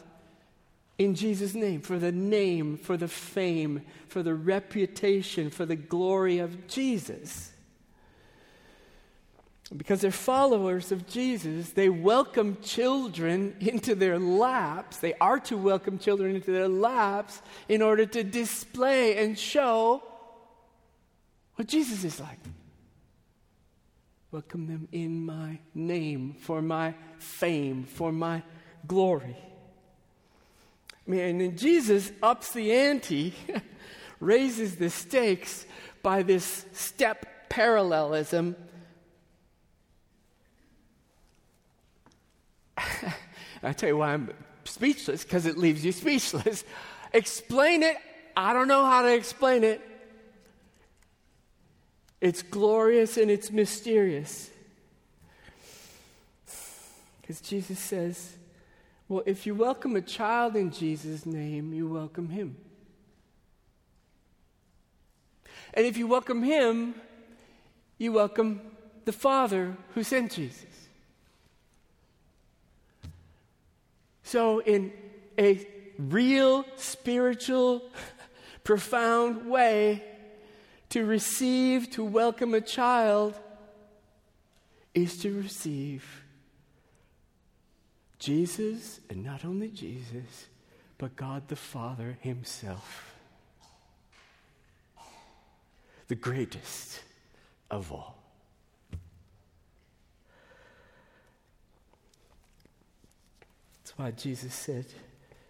in 0.97 1.15
Jesus' 1.15 1.55
name, 1.55 1.81
for 1.81 1.99
the 1.99 2.13
name, 2.13 2.77
for 2.77 2.97
the 2.97 3.09
fame, 3.09 3.83
for 4.09 4.23
the 4.23 4.35
reputation, 4.35 5.51
for 5.51 5.67
the 5.67 5.77
glory 5.77 6.39
of 6.39 6.69
Jesus. 6.69 7.51
Because 9.77 10.03
they're 10.03 10.13
followers 10.13 10.93
of 10.93 11.09
Jesus, 11.09 11.71
they 11.71 11.89
welcome 11.89 12.59
children 12.63 13.57
into 13.61 13.95
their 13.95 14.19
laps. 14.19 14.99
They 14.99 15.15
are 15.15 15.41
to 15.41 15.57
welcome 15.57 15.99
children 15.99 16.37
into 16.37 16.53
their 16.53 16.69
laps 16.69 17.43
in 17.69 17.83
order 17.83 18.07
to 18.07 18.23
display 18.23 19.17
and 19.25 19.39
show 19.39 20.03
what 21.57 21.67
Jesus 21.67 22.05
is 22.05 22.21
like. 22.21 22.39
Welcome 24.31 24.67
them 24.67 24.89
in 24.93 25.25
my 25.25 25.59
name, 25.75 26.35
for 26.41 26.61
my 26.61 26.95
fame, 27.19 27.85
for 27.85 28.13
my 28.13 28.43
glory. 28.87 29.37
Man, 31.07 31.41
and 31.41 31.59
Jesus 31.59 32.11
ups 32.23 32.53
the 32.53 32.73
ante, 32.73 33.35
raises 34.21 34.77
the 34.77 34.89
stakes 34.89 35.67
by 36.03 36.23
this 36.23 36.65
step 36.73 37.49
parallelism. 37.51 38.57
I 43.63 43.73
tell 43.73 43.91
you 43.91 43.99
why 43.99 44.15
I'm 44.15 44.31
speechless, 44.65 45.25
because 45.25 45.47
it 45.47 45.59
leaves 45.59 45.85
you 45.85 45.93
speechless. 45.93 46.65
Explain 47.13 47.83
it. 47.83 47.97
I 48.37 48.53
don't 48.53 48.67
know 48.67 48.85
how 48.85 49.03
to 49.03 49.15
explain 49.15 49.63
it. 49.63 49.81
It's 52.21 52.43
glorious 52.43 53.17
and 53.17 53.31
it's 53.31 53.53
mysterious. 53.53 54.51
Because 57.21 57.41
Jesus 57.41 57.79
says, 57.79 58.37
well, 59.09 59.23
if 59.27 59.47
you 59.47 59.55
welcome 59.55 59.97
a 59.97 60.01
child 60.01 60.57
in 60.57 60.71
Jesus' 60.71 61.27
name, 61.27 61.75
you 61.75 61.87
welcome 61.89 62.31
him. 62.31 62.57
And 65.75 65.85
if 65.85 65.97
you 65.97 66.07
welcome 66.07 66.43
him, 66.43 66.95
you 67.99 68.13
welcome 68.13 68.61
the 69.05 69.13
Father 69.13 69.77
who 69.95 70.03
sent 70.03 70.33
Jesus. 70.33 70.65
So, 74.23 74.61
in 74.61 74.93
a 75.39 75.67
real, 75.99 76.65
spiritual, 76.77 77.83
profound 78.65 79.51
way, 79.51 80.03
to 80.89 81.05
receive, 81.05 81.91
to 81.91 82.03
welcome 82.03 82.55
a 82.55 82.61
child, 82.61 83.35
is 84.95 85.19
to 85.19 85.43
receive 85.43 86.24
Jesus, 88.25 89.01
and 89.11 89.23
not 89.23 89.45
only 89.45 89.69
Jesus, 89.69 90.47
but 90.97 91.15
God 91.15 91.47
the 91.49 91.57
Father 91.57 92.17
Himself. 92.23 93.15
The 96.09 96.15
greatest 96.15 97.03
of 97.71 97.93
all. 97.93 98.17
That's 103.83 103.99
why 103.99 104.13
Jesus 104.13 104.55
said, 104.55 104.87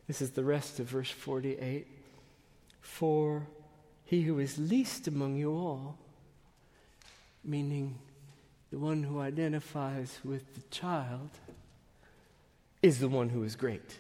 this 0.09 0.21
is 0.21 0.33
the 0.33 0.43
rest 0.43 0.81
of 0.81 0.87
verse 0.87 1.11
48 1.11 1.87
For 2.81 3.47
he 4.05 4.23
who 4.23 4.41
is 4.41 4.59
least 4.59 5.07
among 5.07 5.37
you 5.37 5.53
all, 5.53 5.97
meaning 7.45 8.01
the 8.73 8.81
one 8.81 9.05
who 9.05 9.21
identifies 9.21 10.19
with 10.25 10.55
the 10.57 10.63
child, 10.73 11.31
is 12.85 13.01
the 13.01 13.09
one 13.09 13.31
who 13.31 13.43
is 13.45 13.57
great. 13.57 13.99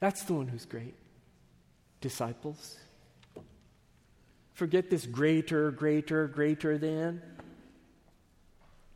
That's 0.00 0.24
the 0.24 0.34
one 0.34 0.48
who's 0.48 0.66
great. 0.66 0.96
Disciples. 2.00 2.76
Forget 4.54 4.90
this 4.90 5.06
greater, 5.06 5.70
greater, 5.70 6.26
greater 6.26 6.76
than. 6.76 7.22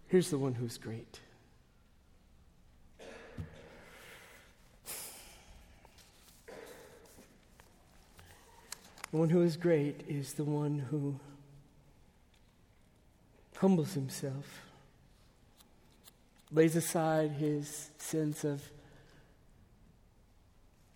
Here's 0.08 0.28
the 0.28 0.38
one 0.38 0.54
who's 0.54 0.76
great. 0.76 1.20
The 9.12 9.16
one 9.16 9.30
who 9.30 9.42
is 9.42 9.56
great 9.56 10.02
is 10.08 10.32
the 10.32 10.42
one 10.42 10.80
who 10.80 11.20
humbles 13.54 13.94
himself, 13.94 14.67
lays 16.50 16.76
aside 16.76 17.32
his 17.32 17.90
sense 17.98 18.44
of 18.44 18.62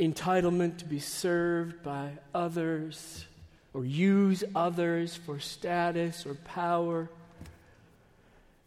entitlement 0.01 0.79
to 0.79 0.85
be 0.85 0.99
served 0.99 1.83
by 1.83 2.13
others 2.35 3.27
or 3.75 3.85
use 3.85 4.45
others 4.55 5.17
for 5.17 5.39
status 5.39 6.27
or 6.27 6.35
power, 6.35 7.09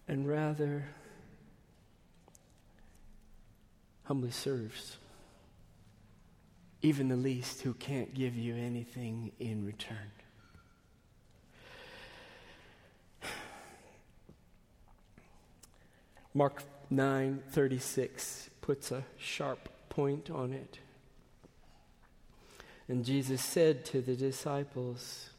and 0.07 0.27
rather 0.27 0.85
humbly 4.05 4.31
serves 4.31 4.97
even 6.85 7.07
the 7.07 7.15
least 7.15 7.61
who 7.61 7.73
can't 7.73 8.13
give 8.13 8.35
you 8.35 8.55
anything 8.55 9.31
in 9.39 9.65
return. 9.65 10.11
Mark 16.35 16.61
9:36 16.91 18.49
puts 18.61 18.91
a 18.91 19.03
sharp 19.17 19.69
point 19.89 20.29
on 20.29 20.53
it. 20.53 20.79
And 22.87 23.03
Jesus 23.03 23.41
said 23.41 23.85
to 23.85 24.01
the 24.01 24.15
disciples, 24.15 25.29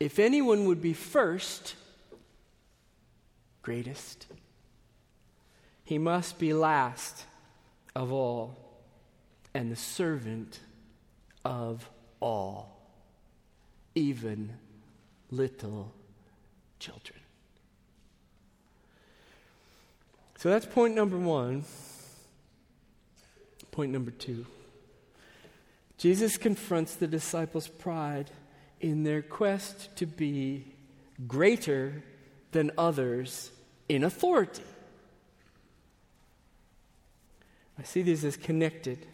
If 0.00 0.18
anyone 0.18 0.64
would 0.64 0.82
be 0.82 0.92
first, 0.92 1.76
greatest, 3.62 4.26
he 5.84 5.98
must 5.98 6.38
be 6.38 6.52
last 6.52 7.24
of 7.94 8.12
all 8.12 8.58
and 9.52 9.70
the 9.70 9.76
servant 9.76 10.58
of 11.44 11.88
all, 12.20 12.76
even 13.94 14.58
little 15.30 15.92
children. 16.80 17.23
So 20.44 20.50
that's 20.50 20.66
point 20.66 20.94
number 20.94 21.16
one. 21.16 21.64
Point 23.70 23.92
number 23.92 24.10
two 24.10 24.44
Jesus 25.96 26.36
confronts 26.36 26.96
the 26.96 27.06
disciples' 27.06 27.66
pride 27.66 28.30
in 28.78 29.04
their 29.04 29.22
quest 29.22 29.96
to 29.96 30.04
be 30.04 30.66
greater 31.26 32.02
than 32.52 32.72
others 32.76 33.52
in 33.88 34.04
authority. 34.04 34.62
I 37.78 37.84
see 37.84 38.02
these 38.02 38.22
as 38.22 38.36
connected. 38.36 39.06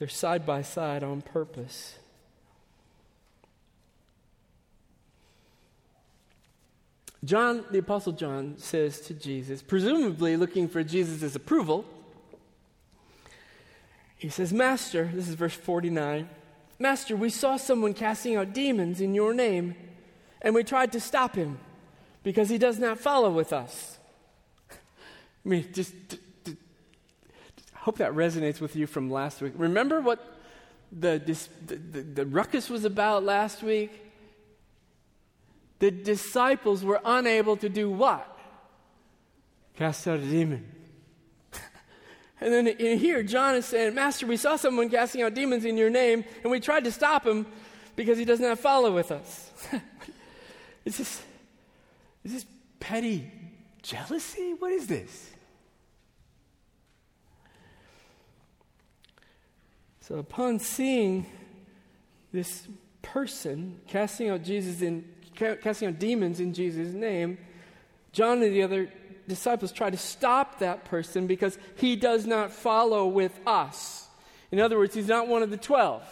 They're 0.00 0.08
side 0.08 0.44
by 0.44 0.62
side 0.62 1.04
on 1.04 1.22
purpose. 1.22 1.96
John, 7.24 7.64
the 7.70 7.78
Apostle 7.78 8.12
John, 8.12 8.54
says 8.58 9.00
to 9.02 9.14
Jesus, 9.14 9.62
presumably 9.62 10.36
looking 10.36 10.68
for 10.68 10.82
Jesus' 10.82 11.34
approval, 11.34 11.84
he 14.16 14.28
says, 14.28 14.52
Master, 14.52 15.10
this 15.12 15.28
is 15.28 15.34
verse 15.34 15.54
49, 15.54 16.28
Master, 16.78 17.16
we 17.16 17.30
saw 17.30 17.56
someone 17.56 17.94
casting 17.94 18.36
out 18.36 18.52
demons 18.52 19.00
in 19.00 19.14
your 19.14 19.32
name, 19.32 19.74
and 20.42 20.54
we 20.54 20.64
tried 20.64 20.92
to 20.92 21.00
stop 21.00 21.36
him 21.36 21.58
because 22.22 22.48
he 22.48 22.58
does 22.58 22.78
not 22.78 22.98
follow 22.98 23.30
with 23.30 23.52
us. 23.52 23.98
I 24.70 25.48
mean, 25.48 25.68
just 25.72 25.94
hope 27.74 27.98
that 27.98 28.12
resonates 28.12 28.60
with 28.60 28.74
you 28.76 28.86
from 28.86 29.10
last 29.10 29.40
week. 29.40 29.52
Remember 29.56 30.00
what 30.00 30.38
the, 30.90 31.22
this, 31.24 31.48
the, 31.66 31.76
the, 31.76 32.00
the 32.00 32.26
ruckus 32.26 32.70
was 32.70 32.84
about 32.84 33.24
last 33.24 33.62
week? 33.62 34.03
The 35.84 35.90
disciples 35.90 36.82
were 36.82 36.98
unable 37.04 37.58
to 37.58 37.68
do 37.68 37.90
what? 37.90 38.26
Cast 39.76 40.08
out 40.08 40.18
a 40.18 40.22
demon. 40.22 40.66
and 42.40 42.50
then 42.50 42.68
in 42.68 42.98
here, 42.98 43.22
John 43.22 43.54
is 43.54 43.66
saying, 43.66 43.94
Master, 43.94 44.26
we 44.26 44.38
saw 44.38 44.56
someone 44.56 44.88
casting 44.88 45.20
out 45.20 45.34
demons 45.34 45.66
in 45.66 45.76
your 45.76 45.90
name, 45.90 46.24
and 46.42 46.50
we 46.50 46.58
tried 46.58 46.84
to 46.84 46.90
stop 46.90 47.26
him 47.26 47.44
because 47.96 48.16
he 48.16 48.24
does 48.24 48.40
not 48.40 48.58
follow 48.58 48.94
with 48.94 49.12
us. 49.12 49.50
is, 50.86 50.96
this, 50.96 51.22
is 52.24 52.32
this 52.32 52.46
petty 52.80 53.30
jealousy? 53.82 54.54
What 54.58 54.72
is 54.72 54.86
this? 54.86 55.32
So 60.00 60.14
upon 60.14 60.60
seeing 60.60 61.26
this 62.32 62.68
person 63.02 63.82
casting 63.86 64.30
out 64.30 64.42
Jesus 64.42 64.80
in 64.80 65.13
casting 65.34 65.88
out 65.88 65.98
demons 65.98 66.40
in 66.40 66.54
Jesus' 66.54 66.92
name, 66.92 67.38
John 68.12 68.42
and 68.42 68.54
the 68.54 68.62
other 68.62 68.88
disciples 69.26 69.72
try 69.72 69.90
to 69.90 69.96
stop 69.96 70.58
that 70.58 70.84
person 70.84 71.26
because 71.26 71.58
he 71.76 71.96
does 71.96 72.26
not 72.26 72.52
follow 72.52 73.06
with 73.06 73.38
us. 73.46 74.06
In 74.52 74.60
other 74.60 74.78
words, 74.78 74.94
he's 74.94 75.08
not 75.08 75.28
one 75.28 75.42
of 75.42 75.50
the 75.50 75.56
twelve. 75.56 76.02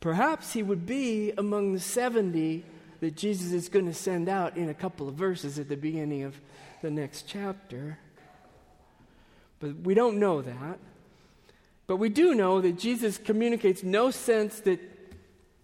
Perhaps 0.00 0.52
he 0.52 0.62
would 0.62 0.86
be 0.86 1.32
among 1.36 1.72
the 1.72 1.80
70 1.80 2.64
that 3.00 3.16
Jesus 3.16 3.52
is 3.52 3.68
going 3.68 3.86
to 3.86 3.94
send 3.94 4.28
out 4.28 4.56
in 4.56 4.68
a 4.68 4.74
couple 4.74 5.08
of 5.08 5.14
verses 5.14 5.58
at 5.58 5.68
the 5.68 5.76
beginning 5.76 6.22
of 6.22 6.40
the 6.82 6.90
next 6.90 7.26
chapter. 7.26 7.98
But 9.60 9.76
we 9.80 9.94
don't 9.94 10.18
know 10.18 10.42
that. 10.42 10.78
But 11.86 11.96
we 11.96 12.10
do 12.10 12.34
know 12.34 12.60
that 12.60 12.78
Jesus 12.78 13.18
communicates 13.18 13.82
no 13.82 14.10
sense 14.10 14.60
that 14.60 14.80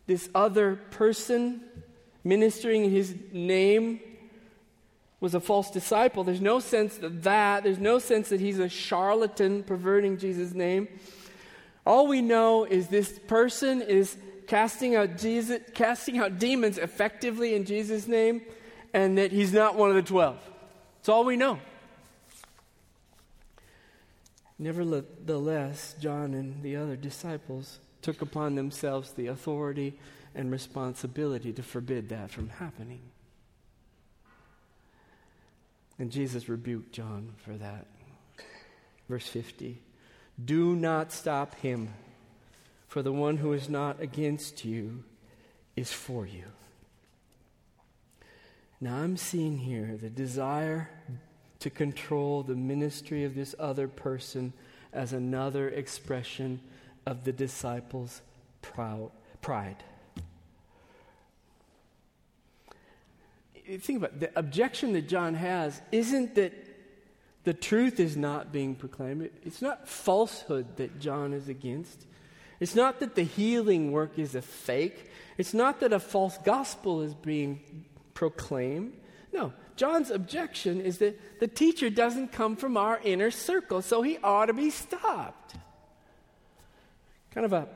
this 0.06 0.28
other 0.34 0.76
person 0.76 1.62
ministering 2.22 2.84
in 2.84 2.90
his 2.90 3.14
name 3.32 4.00
was 5.20 5.34
a 5.34 5.40
false 5.40 5.70
disciple. 5.70 6.24
There's 6.24 6.40
no 6.40 6.60
sense 6.60 6.96
that 6.98 7.22
that. 7.22 7.64
There's 7.64 7.78
no 7.78 7.98
sense 7.98 8.28
that 8.28 8.40
he's 8.40 8.58
a 8.58 8.68
charlatan 8.68 9.62
perverting 9.62 10.18
Jesus' 10.18 10.52
name. 10.52 10.88
All 11.86 12.06
we 12.06 12.20
know 12.20 12.64
is 12.64 12.88
this 12.88 13.18
person 13.26 13.80
is 13.82 14.16
casting 14.46 14.94
out 14.96 15.16
Jesus, 15.16 15.60
casting 15.74 16.18
out 16.18 16.38
demons 16.38 16.76
effectively 16.76 17.54
in 17.54 17.64
Jesus' 17.64 18.06
name, 18.06 18.42
and 18.92 19.16
that 19.16 19.32
he's 19.32 19.52
not 19.52 19.76
one 19.76 19.88
of 19.88 19.96
the 19.96 20.02
twelve. 20.02 20.38
That's 20.98 21.08
all 21.08 21.24
we 21.24 21.36
know. 21.36 21.58
Nevertheless, 24.58 25.94
John 26.00 26.34
and 26.34 26.62
the 26.62 26.76
other 26.76 26.96
disciples 26.96 27.80
took 28.04 28.20
upon 28.20 28.54
themselves 28.54 29.12
the 29.12 29.28
authority 29.28 29.98
and 30.34 30.52
responsibility 30.52 31.54
to 31.54 31.62
forbid 31.62 32.10
that 32.10 32.30
from 32.30 32.50
happening. 32.50 33.00
And 35.98 36.10
Jesus 36.10 36.48
rebuked 36.48 36.92
John 36.92 37.32
for 37.38 37.54
that. 37.54 37.86
Verse 39.08 39.26
50 39.26 39.80
Do 40.44 40.76
not 40.76 41.12
stop 41.12 41.54
him, 41.56 41.94
for 42.88 43.00
the 43.02 43.12
one 43.12 43.38
who 43.38 43.54
is 43.54 43.70
not 43.70 44.00
against 44.02 44.66
you 44.66 45.02
is 45.74 45.90
for 45.90 46.26
you. 46.26 46.44
Now 48.82 48.96
I'm 48.96 49.16
seeing 49.16 49.56
here 49.56 49.96
the 49.98 50.10
desire 50.10 50.90
to 51.60 51.70
control 51.70 52.42
the 52.42 52.54
ministry 52.54 53.24
of 53.24 53.34
this 53.34 53.54
other 53.58 53.88
person 53.88 54.52
as 54.92 55.14
another 55.14 55.70
expression 55.70 56.60
of 57.06 57.24
the 57.24 57.32
disciples' 57.32 58.22
pride. 58.62 59.82
Think 63.66 63.98
about 63.98 64.12
it. 64.12 64.20
the 64.20 64.38
objection 64.38 64.92
that 64.92 65.08
John 65.08 65.34
has 65.34 65.80
isn't 65.90 66.34
that 66.34 66.52
the 67.44 67.54
truth 67.54 68.00
is 68.00 68.16
not 68.16 68.52
being 68.52 68.74
proclaimed. 68.74 69.30
It's 69.44 69.62
not 69.62 69.88
falsehood 69.88 70.76
that 70.76 70.98
John 70.98 71.32
is 71.32 71.48
against. 71.48 72.06
It's 72.58 72.74
not 72.74 73.00
that 73.00 73.14
the 73.14 73.22
healing 73.22 73.92
work 73.92 74.18
is 74.18 74.34
a 74.34 74.42
fake. 74.42 75.10
It's 75.36 75.52
not 75.52 75.80
that 75.80 75.92
a 75.92 76.00
false 76.00 76.38
gospel 76.38 77.02
is 77.02 77.14
being 77.14 77.60
proclaimed. 78.14 78.94
No, 79.32 79.52
John's 79.76 80.10
objection 80.10 80.80
is 80.80 80.98
that 80.98 81.40
the 81.40 81.48
teacher 81.48 81.90
doesn't 81.90 82.32
come 82.32 82.56
from 82.56 82.76
our 82.76 82.98
inner 83.04 83.30
circle, 83.30 83.82
so 83.82 84.00
he 84.00 84.16
ought 84.22 84.46
to 84.46 84.54
be 84.54 84.70
stopped. 84.70 85.43
Kind 87.34 87.44
of 87.44 87.52
a 87.52 87.68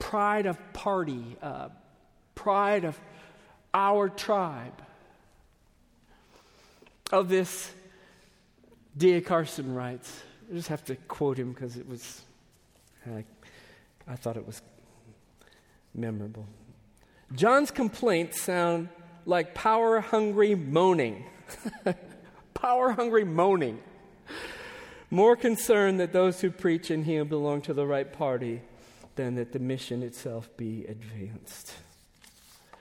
pride 0.00 0.46
of 0.46 0.58
party, 0.72 1.36
pride 2.34 2.84
of 2.84 2.98
our 3.72 4.08
tribe. 4.08 4.82
Of 7.12 7.28
this, 7.28 7.70
D.A. 8.96 9.20
Carson 9.20 9.72
writes, 9.72 10.20
I 10.50 10.54
just 10.54 10.68
have 10.68 10.84
to 10.86 10.96
quote 10.96 11.38
him 11.38 11.52
because 11.52 11.76
it 11.76 11.88
was, 11.88 12.22
I, 13.06 13.24
I 14.08 14.16
thought 14.16 14.36
it 14.36 14.44
was 14.44 14.60
memorable. 15.94 16.46
John's 17.34 17.70
complaints 17.70 18.40
sound 18.40 18.88
like 19.26 19.54
power 19.54 20.00
hungry 20.00 20.56
moaning. 20.56 21.24
power 22.54 22.90
hungry 22.90 23.24
moaning. 23.24 23.78
More 25.08 25.36
concerned 25.36 26.00
that 26.00 26.12
those 26.12 26.40
who 26.40 26.50
preach 26.50 26.90
in 26.90 27.04
him 27.04 27.28
belong 27.28 27.60
to 27.62 27.74
the 27.74 27.86
right 27.86 28.12
party 28.12 28.62
than 29.16 29.36
that 29.36 29.52
the 29.52 29.58
mission 29.58 30.02
itself 30.02 30.48
be 30.56 30.84
advanced. 30.86 31.72
I'm 32.72 32.78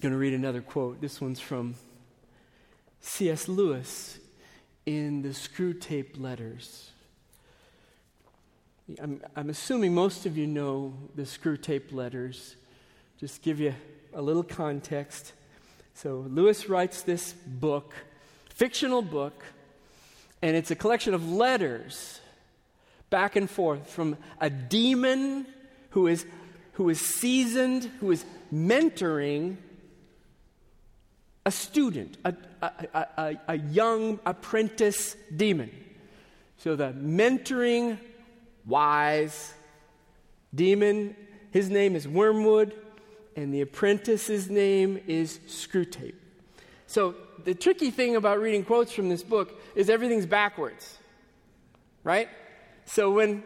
going 0.00 0.12
to 0.12 0.18
read 0.18 0.34
another 0.34 0.60
quote. 0.60 1.00
This 1.00 1.20
one's 1.20 1.40
from 1.40 1.74
C.S. 3.00 3.48
Lewis 3.48 4.18
in 4.86 5.22
the 5.22 5.30
Screwtape 5.30 6.20
Letters. 6.20 6.90
I'm, 9.02 9.20
I'm 9.36 9.50
assuming 9.50 9.92
most 9.92 10.24
of 10.24 10.38
you 10.38 10.46
know 10.46 10.94
the 11.14 11.22
Screwtape 11.22 11.92
Letters. 11.92 12.56
Just 13.18 13.42
give 13.42 13.60
you 13.60 13.74
a 14.14 14.22
little 14.22 14.44
context. 14.44 15.32
So, 15.94 16.24
Lewis 16.28 16.68
writes 16.68 17.02
this 17.02 17.32
book, 17.32 17.92
fictional 18.50 19.02
book, 19.02 19.44
and 20.40 20.56
it's 20.56 20.70
a 20.70 20.76
collection 20.76 21.12
of 21.12 21.28
letters 21.28 22.20
back 23.10 23.36
and 23.36 23.48
forth 23.48 23.88
from 23.90 24.16
a 24.40 24.50
demon 24.50 25.46
who 25.90 26.06
is, 26.06 26.26
who 26.72 26.88
is 26.88 27.00
seasoned, 27.00 27.84
who 28.00 28.10
is 28.10 28.24
mentoring 28.52 29.56
a 31.46 31.50
student, 31.50 32.18
a, 32.24 32.34
a, 32.60 32.70
a, 32.94 33.36
a 33.48 33.54
young 33.56 34.20
apprentice 34.26 35.16
demon. 35.34 35.70
So 36.58 36.76
the 36.76 36.92
mentoring, 36.92 37.98
wise 38.66 39.54
demon, 40.54 41.16
his 41.50 41.70
name 41.70 41.96
is 41.96 42.06
Wormwood, 42.06 42.74
and 43.34 43.54
the 43.54 43.62
apprentice's 43.62 44.50
name 44.50 45.00
is 45.06 45.38
Screwtape. 45.46 46.16
So 46.86 47.14
the 47.44 47.54
tricky 47.54 47.90
thing 47.90 48.16
about 48.16 48.40
reading 48.40 48.64
quotes 48.64 48.92
from 48.92 49.08
this 49.08 49.22
book 49.22 49.58
is 49.74 49.88
everything's 49.88 50.26
backwards, 50.26 50.98
right? 52.04 52.28
So 52.88 53.10
when, 53.10 53.42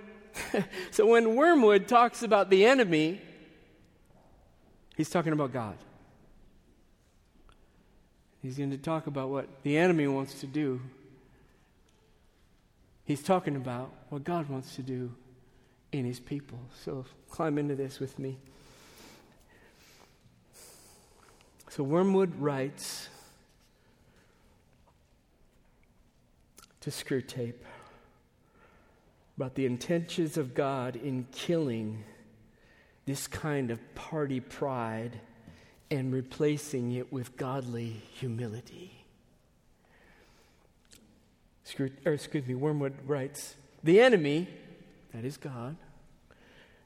so 0.93 1.07
when 1.07 1.35
Wormwood 1.35 1.89
talks 1.89 2.23
about 2.23 2.49
the 2.49 2.65
enemy, 2.65 3.21
he's 4.97 5.11
talking 5.11 5.33
about 5.33 5.53
God. 5.53 5.77
He's 8.41 8.57
going 8.57 8.71
to 8.71 8.79
talk 8.79 9.09
about 9.09 9.31
what 9.31 9.49
the 9.65 9.77
enemy 9.77 10.07
wants 10.07 10.41
to 10.41 10.47
do. 10.47 10.81
He's 13.05 13.23
talking 13.23 13.57
about 13.57 13.93
what 14.11 14.23
God 14.23 14.49
wants 14.49 14.77
to 14.77 14.83
do 14.83 15.13
in 15.91 16.05
his 16.05 16.21
people. 16.21 16.59
So 16.85 17.05
climb 17.29 17.59
into 17.59 17.75
this 17.75 17.99
with 17.99 18.19
me. 18.21 18.39
So 21.69 21.83
Wormwood 21.83 22.37
writes 22.37 23.09
to 26.81 26.91
Screwtape 26.91 27.55
about 29.37 29.55
the 29.55 29.67
intentions 29.67 30.37
of 30.37 30.55
God 30.55 30.97
in 30.97 31.27
killing 31.33 32.05
this 33.07 33.27
kind 33.27 33.71
of 33.71 33.95
party 33.95 34.41
pride 34.41 35.21
and 35.91 36.13
replacing 36.13 36.93
it 36.93 37.13
with 37.13 37.37
godly 37.37 38.03
humility. 38.15 39.05
Or 42.07 42.13
excuse 42.13 42.47
me, 42.47 42.55
Wormwood 42.55 42.95
writes 43.07 43.55
The 43.83 44.01
enemy, 44.01 44.49
that 45.13 45.25
is 45.25 45.37
God, 45.37 45.77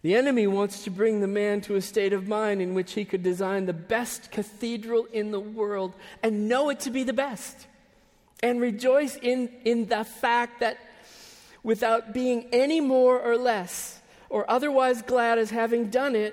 the 0.03 0.15
enemy 0.15 0.47
wants 0.47 0.85
to 0.85 0.91
bring 0.91 1.21
the 1.21 1.27
man 1.27 1.61
to 1.63 1.75
a 1.75 1.83
state 1.83 2.13
of 2.13 2.29
mind 2.29 2.63
in 2.63 2.75
which 2.75 2.93
he 2.93 3.05
could 3.05 3.23
design 3.23 3.67
the 3.67 3.73
best 3.73 4.31
cathedral 4.31 5.07
in 5.13 5.33
the 5.33 5.41
world 5.41 5.95
and 6.23 6.49
know 6.49 6.69
it 6.69 6.81
to 6.81 6.91
be 6.91 7.03
the 7.03 7.13
best 7.13 7.67
and 8.43 8.61
rejoice 8.61 9.17
in, 9.17 9.51
in 9.65 9.87
the 9.87 10.05
fact 10.05 10.61
that 10.61 10.79
without 11.67 12.15
being 12.15 12.47
any 12.53 12.81
more 12.81 13.21
or 13.21 13.37
less 13.37 14.01
or 14.29 14.49
otherwise 14.49 15.03
glad 15.03 15.37
as 15.37 15.51
having 15.51 15.91
done 15.91 16.15
it 16.15 16.33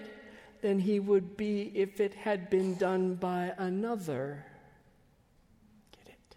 than 0.62 0.78
he 0.78 1.00
would 1.00 1.36
be 1.36 1.72
if 1.74 2.00
it 2.00 2.14
had 2.14 2.52
been 2.52 2.76
done 2.76 3.16
by 3.16 3.52
another. 3.58 4.46
Get 5.92 6.14
it? 6.14 6.36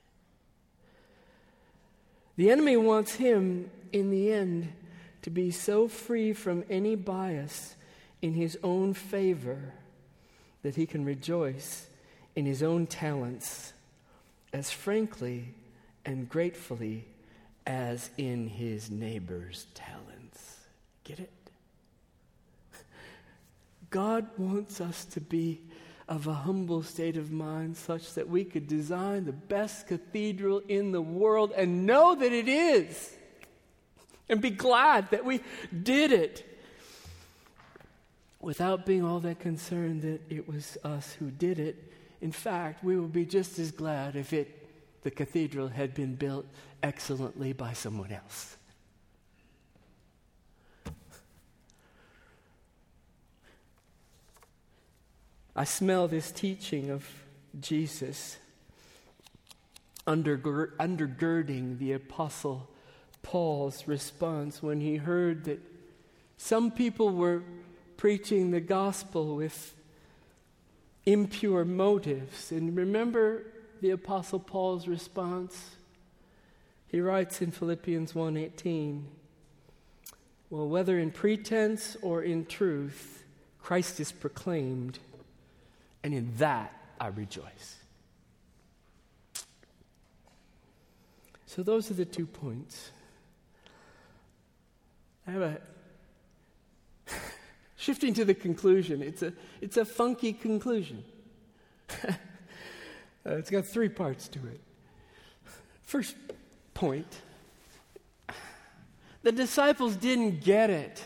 The 2.37 2.51
enemy 2.51 2.79
wants 2.79 3.17
him, 3.17 3.71
in 3.93 4.11
the 4.11 4.33
end, 4.33 4.73
to 5.21 5.29
be 5.29 5.51
so 5.51 5.89
free 5.89 6.33
from 6.33 6.65
any 6.71 6.97
bias 6.97 7.77
in 8.23 8.33
his 8.33 8.59
own 8.63 8.95
favor 8.95 9.75
that 10.63 10.77
he 10.77 10.87
can 10.87 11.05
rejoice 11.05 11.87
in 12.35 12.47
his 12.47 12.63
own 12.63 12.87
talents 12.87 13.75
as 14.55 14.71
frankly 14.71 15.53
and 16.07 16.31
gratefully 16.31 17.05
as 17.67 18.11
in 18.17 18.49
his 18.49 18.91
neighbor's 18.91 19.67
talents. 19.75 20.61
Get 21.05 21.21
it? 21.21 21.33
God 23.91 24.27
wants 24.37 24.81
us 24.81 25.05
to 25.07 25.21
be 25.21 25.61
of 26.09 26.27
a 26.27 26.33
humble 26.33 26.83
state 26.83 27.17
of 27.17 27.33
mind 27.33 27.77
such 27.77 28.15
that 28.15 28.29
we 28.29 28.45
could 28.45 28.69
design 28.69 29.25
the 29.25 29.33
best 29.33 29.89
cathedral 29.89 30.63
in 30.69 30.93
the 30.93 31.01
world 31.01 31.53
and 31.57 31.85
know 31.87 32.15
that 32.15 32.33
it 32.33 32.49
is. 32.49 33.13
And 34.29 34.41
be 34.41 34.51
glad 34.51 35.11
that 35.11 35.25
we 35.25 35.41
did 35.83 36.13
it 36.13 36.45
without 38.41 38.87
being 38.87 39.05
all 39.05 39.21
that 39.21 39.41
concerned 39.41 40.03
that 40.03 40.21
it 40.29 40.49
was 40.49 40.77
us 40.85 41.15
who 41.19 41.31
did 41.31 41.59
it. 41.59 41.93
In 42.21 42.33
fact, 42.33 42.85
we 42.85 42.99
would 42.99 43.13
be 43.13 43.25
just 43.25 43.59
as 43.59 43.71
glad 43.71 44.17
if 44.17 44.33
it 44.33 44.66
the 45.07 45.11
cathedral 45.13 45.69
had 45.69 45.95
been 45.95 46.17
built 46.17 46.45
excellently 46.83 47.53
by 47.53 47.73
someone 47.73 48.11
else. 48.11 48.57
I 55.55 55.63
smell 55.63 56.09
this 56.09 56.33
teaching 56.33 56.91
of 56.91 57.09
Jesus 57.61 58.37
undergirding 60.09 61.79
the 61.79 61.93
Apostle 61.93 62.69
Paul's 63.23 63.87
response 63.87 64.61
when 64.61 64.81
he 64.81 64.97
heard 64.97 65.45
that 65.45 65.61
some 66.37 66.73
people 66.73 67.11
were 67.13 67.45
preaching 67.97 68.51
the 68.51 68.61
gospel 68.61 69.37
with 69.37 69.73
impure 71.05 71.65
motives. 71.65 72.51
And 72.51 72.77
remember 72.77 73.53
the 73.81 73.91
apostle 73.91 74.41
Paul's 74.41 74.89
response? 74.89 75.77
He 76.89 77.01
writes 77.01 77.43
in 77.43 77.51
Philippians 77.51 78.15
1:18, 78.15 79.09
"Well, 80.51 80.69
whether 80.69 80.99
in 80.99 81.11
pretense 81.11 81.97
or 82.03 82.23
in 82.23 82.47
truth, 82.47 83.25
Christ 83.61 84.01
is 84.01 84.13
proclaimed, 84.13 84.99
and 86.03 86.15
in 86.15 86.37
that 86.37 86.73
I 87.01 87.09
rejoice." 87.09 87.79
So 91.47 91.63
those 91.63 91.91
are 91.91 91.95
the 91.95 92.05
two 92.05 92.27
points. 92.27 92.91
I 95.27 95.33
have 95.33 95.43
a 95.43 95.61
shifting 97.77 98.15
to 98.15 98.25
the 98.25 98.35
conclusion. 98.35 99.03
It's 99.03 99.23
a 99.23 99.33
it's 99.61 99.77
a 99.77 99.85
funky 99.85 100.33
conclusion. 100.33 101.05
Uh, 103.27 103.37
it's 103.37 103.51
got 103.51 103.65
three 103.65 103.89
parts 103.89 104.29
to 104.29 104.39
it. 104.47 104.61
First 105.83 106.15
point 106.75 107.07
the 109.23 109.33
disciples 109.33 109.97
didn't 109.97 110.45
get 110.45 110.71
it. 110.71 111.03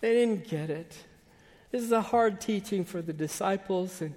They 0.00 0.14
didn't 0.14 0.48
get 0.48 0.70
it. 0.70 0.96
This 1.70 1.82
is 1.82 1.92
a 1.92 2.00
hard 2.00 2.40
teaching 2.40 2.86
for 2.86 3.02
the 3.02 3.12
disciples, 3.12 4.00
and 4.00 4.14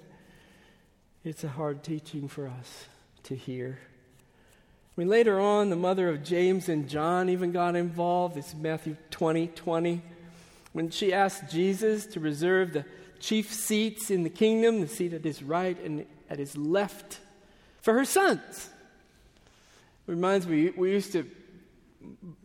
it's 1.22 1.44
a 1.44 1.48
hard 1.48 1.82
teaching 1.82 2.28
for 2.28 2.46
us 2.46 2.86
to 3.24 3.36
hear. 3.36 3.78
I 4.96 5.00
mean, 5.00 5.08
later 5.08 5.38
on, 5.38 5.68
the 5.68 5.76
mother 5.76 6.08
of 6.08 6.24
James 6.24 6.70
and 6.70 6.88
John 6.88 7.28
even 7.28 7.52
got 7.52 7.76
involved. 7.76 8.38
It's 8.38 8.54
Matthew 8.54 8.96
20 9.10 9.48
20. 9.48 10.00
When 10.72 10.88
she 10.88 11.12
asked 11.12 11.50
Jesus 11.50 12.06
to 12.06 12.20
reserve 12.20 12.72
the 12.72 12.86
chief 13.20 13.52
seats 13.52 14.10
in 14.10 14.22
the 14.22 14.30
kingdom, 14.30 14.80
the 14.80 14.88
seat 14.88 15.12
at 15.12 15.24
his 15.24 15.42
right 15.42 15.78
and 15.84 16.06
that 16.32 16.40
is 16.40 16.56
left 16.56 17.18
for 17.82 17.92
her 17.92 18.06
sons. 18.06 18.70
Reminds 20.06 20.46
me, 20.46 20.70
we 20.70 20.90
used 20.90 21.12
to 21.12 21.28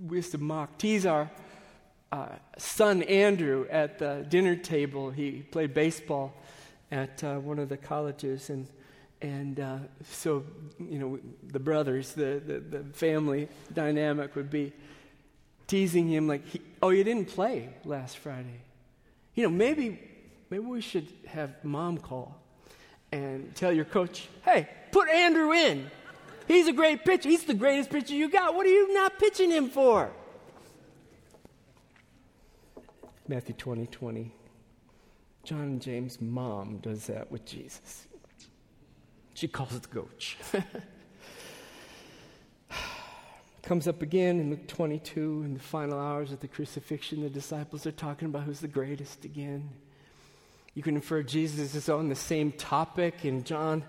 we 0.06 0.17
used 0.17 0.32
to 0.32 0.38
mock, 0.38 0.78
tease 0.78 1.06
our 1.06 1.32
uh, 2.12 2.28
son 2.58 3.02
Andrew 3.04 3.65
at 3.69 3.97
the 3.97 4.26
dinner 4.28 4.58
table. 4.58 5.10
He 5.10 5.41
played 5.41 5.73
baseball 5.73 6.34
at 6.91 7.23
uh, 7.23 7.36
one 7.36 7.60
of 7.60 7.69
the 7.69 7.78
colleges, 7.78 8.50
and 8.50 8.67
and 9.21 9.58
uh, 9.62 9.78
so 10.04 10.43
you 10.78 11.00
know 11.00 11.19
the 11.47 11.60
brothers, 11.60 12.12
the, 12.12 12.41
the, 12.45 12.60
the 12.60 12.84
family 12.91 13.47
dynamic 13.73 14.36
would 14.36 14.50
be 14.50 14.73
teasing 15.65 16.10
him 16.10 16.28
like, 16.28 16.45
he, 16.45 16.60
"Oh, 16.82 16.89
you 16.89 17.06
didn't 17.06 17.30
play 17.30 17.69
last 17.86 18.17
Friday." 18.17 18.60
You 19.34 19.43
know, 19.43 19.50
maybe 19.50 19.97
maybe 20.50 20.65
we 20.65 20.82
should 20.82 21.08
have 21.26 21.63
mom 21.63 22.00
call 22.00 22.41
and 23.12 23.56
tell 23.56 23.72
your 23.72 23.86
coach, 23.86 24.28
"Hey, 24.43 24.67
put 24.91 25.10
Andrew 25.10 25.54
in." 25.54 25.89
He's 26.48 26.67
a 26.67 26.74
great 26.74 27.04
pitcher. 27.04 27.30
He's 27.30 27.43
the 27.43 27.54
greatest 27.54 27.89
pitcher 27.89 28.13
you 28.13 28.30
got. 28.30 28.56
What 28.56 28.65
are 28.65 28.70
you 28.70 28.93
not 28.93 29.20
pitching 29.20 29.52
him 29.52 29.70
for? 29.70 30.12
Matthew 33.28 33.56
20, 33.56 33.88
20. 33.88 34.34
John 35.43 35.62
and 35.62 35.82
James' 35.82 36.22
mom 36.22 36.78
does 36.78 37.08
that 37.08 37.30
with 37.32 37.46
Jesus. 37.46 38.08
She 39.34 39.48
calls 39.48 39.76
it 39.76 39.84
the 39.84 39.89
coach. 39.89 40.38
Comes 43.62 43.88
up 43.88 44.02
again 44.02 44.39
in 44.39 44.50
Luke 44.50 44.67
22 44.67 45.43
in 45.43 45.54
the 45.54 45.60
final 45.60 46.00
hours 46.00 46.32
of 46.32 46.39
the 46.39 46.48
crucifixion. 46.48 47.22
The 47.22 47.30
disciples 47.30 47.86
are 47.86 47.91
talking 47.91 48.30
about 48.30 48.43
who's 48.43 48.62
the 48.62 48.67
greatest 48.67 49.26
again. 49.26 49.70
You 50.78 50.84
can 50.84 50.94
infer 50.94 51.24
Jesus 51.24 51.74
is 51.74 51.90
on 51.90 52.08
the 52.08 52.13
same 52.13 52.52
topic 52.52 53.26
in 53.26 53.44
John 53.44 53.84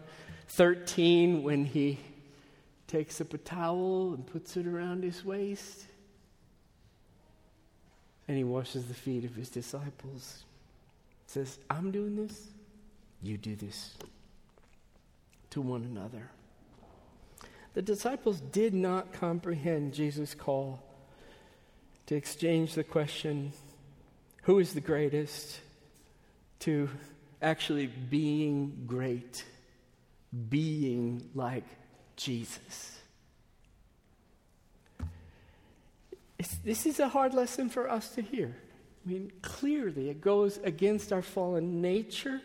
13 0.46 1.42
when 1.42 1.66
he 1.66 1.98
takes 2.86 3.20
up 3.20 3.34
a 3.34 3.36
towel 3.36 4.14
and 4.14 4.26
puts 4.26 4.56
it 4.56 4.66
around 4.66 5.02
his 5.02 5.22
waist. 5.22 5.84
And 8.26 8.38
he 8.38 8.42
washes 8.42 8.86
the 8.86 8.94
feet 8.94 9.26
of 9.26 9.34
his 9.34 9.50
disciples. 9.50 10.44
Says, 11.26 11.58
I'm 11.68 11.90
doing 11.90 12.16
this, 12.16 12.48
you 13.22 13.36
do 13.36 13.54
this 13.54 13.92
to 15.50 15.60
one 15.60 15.82
another. 15.82 16.30
The 17.74 17.82
disciples 17.82 18.40
did 18.40 18.72
not 18.72 19.12
comprehend 19.12 19.92
Jesus' 19.92 20.34
call 20.34 20.82
to 22.06 22.14
exchange 22.14 22.72
the 22.72 22.82
question, 22.82 23.52
Who 24.44 24.58
is 24.58 24.72
the 24.72 24.80
greatest? 24.80 25.60
To 26.60 26.88
actually 27.40 27.86
being 27.86 28.84
great, 28.86 29.44
being 30.48 31.28
like 31.34 31.64
Jesus. 32.16 32.98
It's, 36.38 36.54
this 36.58 36.86
is 36.86 37.00
a 37.00 37.08
hard 37.08 37.34
lesson 37.34 37.68
for 37.68 37.90
us 37.90 38.10
to 38.10 38.22
hear. 38.22 38.54
I 39.04 39.08
mean, 39.08 39.32
clearly, 39.42 40.10
it 40.10 40.20
goes 40.20 40.58
against 40.62 41.12
our 41.12 41.22
fallen 41.22 41.80
nature. 41.80 42.40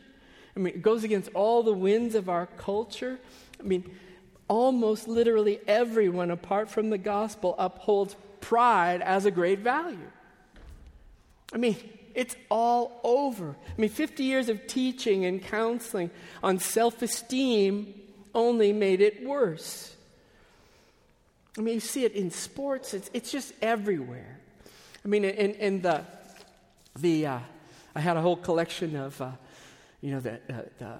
I 0.56 0.60
mean, 0.60 0.74
it 0.74 0.82
goes 0.82 1.04
against 1.04 1.30
all 1.34 1.64
the 1.64 1.74
winds 1.74 2.16
of 2.16 2.30
our 2.30 2.46
culture. 2.46 3.20
I 3.60 3.64
mean, 3.64 3.84
almost 4.48 5.08
literally 5.08 5.60
everyone, 5.68 6.32
apart 6.32 6.70
from 6.70 6.90
the 6.90 6.98
gospel, 6.98 7.56
upholds 7.58 8.16
pride 8.40 9.02
as 9.02 9.26
a 9.26 9.32
great 9.32 9.60
value. 9.60 10.12
I 11.54 11.58
mean, 11.58 11.76
it's 12.16 12.36
all 12.50 13.00
over. 13.04 13.56
I 13.66 13.82
mean, 13.82 13.90
50 13.90 14.24
years 14.24 14.50
of 14.50 14.68
teaching 14.68 15.26
and 15.26 15.42
counseling 15.42 16.12
on 16.42 16.60
self 16.60 17.02
esteem 17.02 17.94
only 18.36 18.74
made 18.74 19.02
it 19.02 19.26
worse. 19.26 19.96
I 21.58 21.62
mean, 21.62 21.76
you 21.76 21.80
see 21.80 22.04
it 22.04 22.14
in 22.14 22.32
sports, 22.32 22.94
it's, 22.94 23.10
it's 23.14 23.32
just 23.32 23.54
everywhere. 23.62 24.40
I 25.06 25.08
mean, 25.08 25.24
in, 25.24 25.52
in 25.56 25.82
the, 25.82 26.04
the 26.96 27.28
uh, 27.28 27.40
I 27.96 28.00
had 28.00 28.18
a 28.18 28.22
whole 28.22 28.38
collection 28.38 28.96
of, 28.96 29.22
uh, 29.22 29.32
you 30.02 30.12
know, 30.12 30.20
the, 30.20 30.34
uh, 30.50 30.98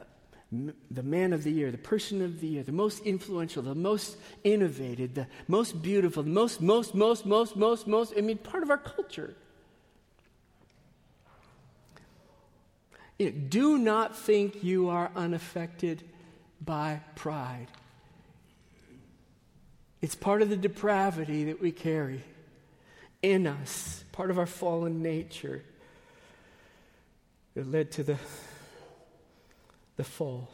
the, 0.52 0.74
the 0.92 1.04
man 1.04 1.34
of 1.34 1.44
the 1.44 1.52
year, 1.52 1.72
the 1.72 1.78
person 1.78 2.22
of 2.22 2.40
the 2.40 2.48
year, 2.48 2.64
the 2.64 2.72
most 2.72 3.00
influential, 3.04 3.64
the 3.64 3.74
most 3.74 4.18
innovative, 4.44 5.16
the 5.16 5.28
most 5.48 5.82
beautiful, 5.82 6.22
the 6.22 6.30
most, 6.30 6.62
most, 6.62 6.94
most, 6.94 7.26
most, 7.26 7.56
most, 7.56 7.88
most, 7.88 8.14
I 8.16 8.22
mean, 8.22 8.38
part 8.38 8.62
of 8.62 8.70
our 8.70 8.78
culture. 8.78 9.36
You 13.20 13.32
know, 13.32 13.38
do 13.50 13.78
not 13.78 14.18
think 14.18 14.64
you 14.64 14.90
are 14.90 15.12
unaffected 15.16 16.04
by 16.62 17.02
pride. 17.16 17.68
It's 20.02 20.16
part 20.16 20.42
of 20.42 20.50
the 20.50 20.58
depravity 20.58 21.46
that 21.46 21.62
we 21.62 21.72
carry 21.72 22.22
in 23.22 23.48
us, 23.48 24.04
part 24.12 24.30
of 24.30 24.38
our 24.38 24.46
fallen 24.46 25.02
nature 25.02 25.64
that 27.56 27.72
led 27.72 27.92
to 27.92 28.04
the, 28.04 28.18
the 29.96 30.04
fall 30.04 30.50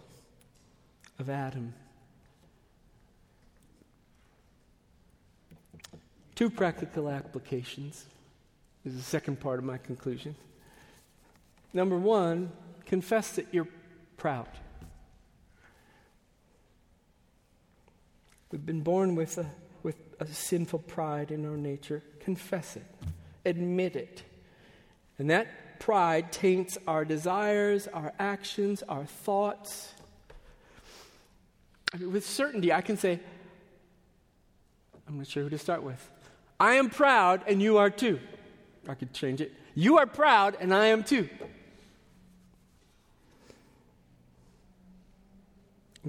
of 1.17 1.29
Adam. 1.29 1.73
Two 6.35 6.49
practical 6.49 7.09
applications 7.09 8.05
is 8.85 8.95
the 8.95 9.01
second 9.01 9.39
part 9.39 9.59
of 9.59 9.65
my 9.65 9.77
conclusion. 9.77 10.35
Number 11.73 11.97
one, 11.97 12.51
confess 12.85 13.31
that 13.33 13.47
you're 13.51 13.67
proud. 14.17 14.49
We've 18.51 18.65
been 18.65 18.81
born 18.81 19.15
with 19.15 19.37
a, 19.37 19.45
with 19.83 19.97
a 20.19 20.25
sinful 20.25 20.79
pride 20.79 21.29
in 21.31 21.45
our 21.45 21.57
nature. 21.57 22.01
Confess 22.19 22.75
it, 22.75 22.85
admit 23.45 23.95
it. 23.95 24.23
And 25.19 25.29
that 25.29 25.79
pride 25.79 26.31
taints 26.31 26.77
our 26.87 27.05
desires, 27.05 27.87
our 27.87 28.13
actions, 28.17 28.83
our 28.89 29.05
thoughts. 29.05 29.93
With 31.99 32.25
certainty, 32.25 32.73
I 32.73 32.81
can 32.81 32.97
say, 32.97 33.19
I'm 35.07 35.17
not 35.17 35.27
sure 35.27 35.43
who 35.43 35.49
to 35.49 35.57
start 35.57 35.83
with. 35.83 36.09
I 36.59 36.73
am 36.73 36.89
proud, 36.89 37.43
and 37.47 37.61
you 37.61 37.77
are 37.77 37.89
too. 37.89 38.19
I 38.87 38.95
could 38.95 39.13
change 39.13 39.41
it. 39.41 39.53
You 39.75 39.97
are 39.97 40.05
proud, 40.05 40.57
and 40.59 40.73
I 40.73 40.87
am 40.87 41.03
too. 41.03 41.29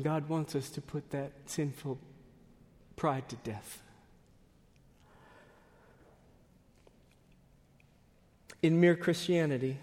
God 0.01 0.29
wants 0.29 0.55
us 0.55 0.71
to 0.71 0.81
put 0.81 1.11
that 1.11 1.33
sinful 1.47 1.99
pride 2.97 3.29
to 3.29 3.37
death. 3.37 3.83
In 8.63 8.81
Mere 8.81 8.95
Christianity, 8.95 9.79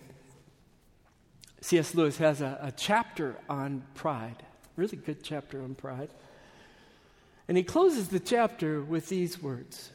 C.S. 1.62 1.96
Lewis 1.96 2.18
has 2.18 2.42
a, 2.42 2.58
a 2.62 2.72
chapter 2.72 3.36
on 3.50 3.84
pride, 3.96 4.44
really 4.76 4.98
good 4.98 5.24
chapter 5.24 5.62
on 5.62 5.76
pride. 5.76 6.10
And 7.48 7.58
he 7.58 7.64
closes 7.64 8.10
the 8.10 8.20
chapter 8.20 8.82
with 8.82 9.10
these 9.10 9.42
words 9.42 9.90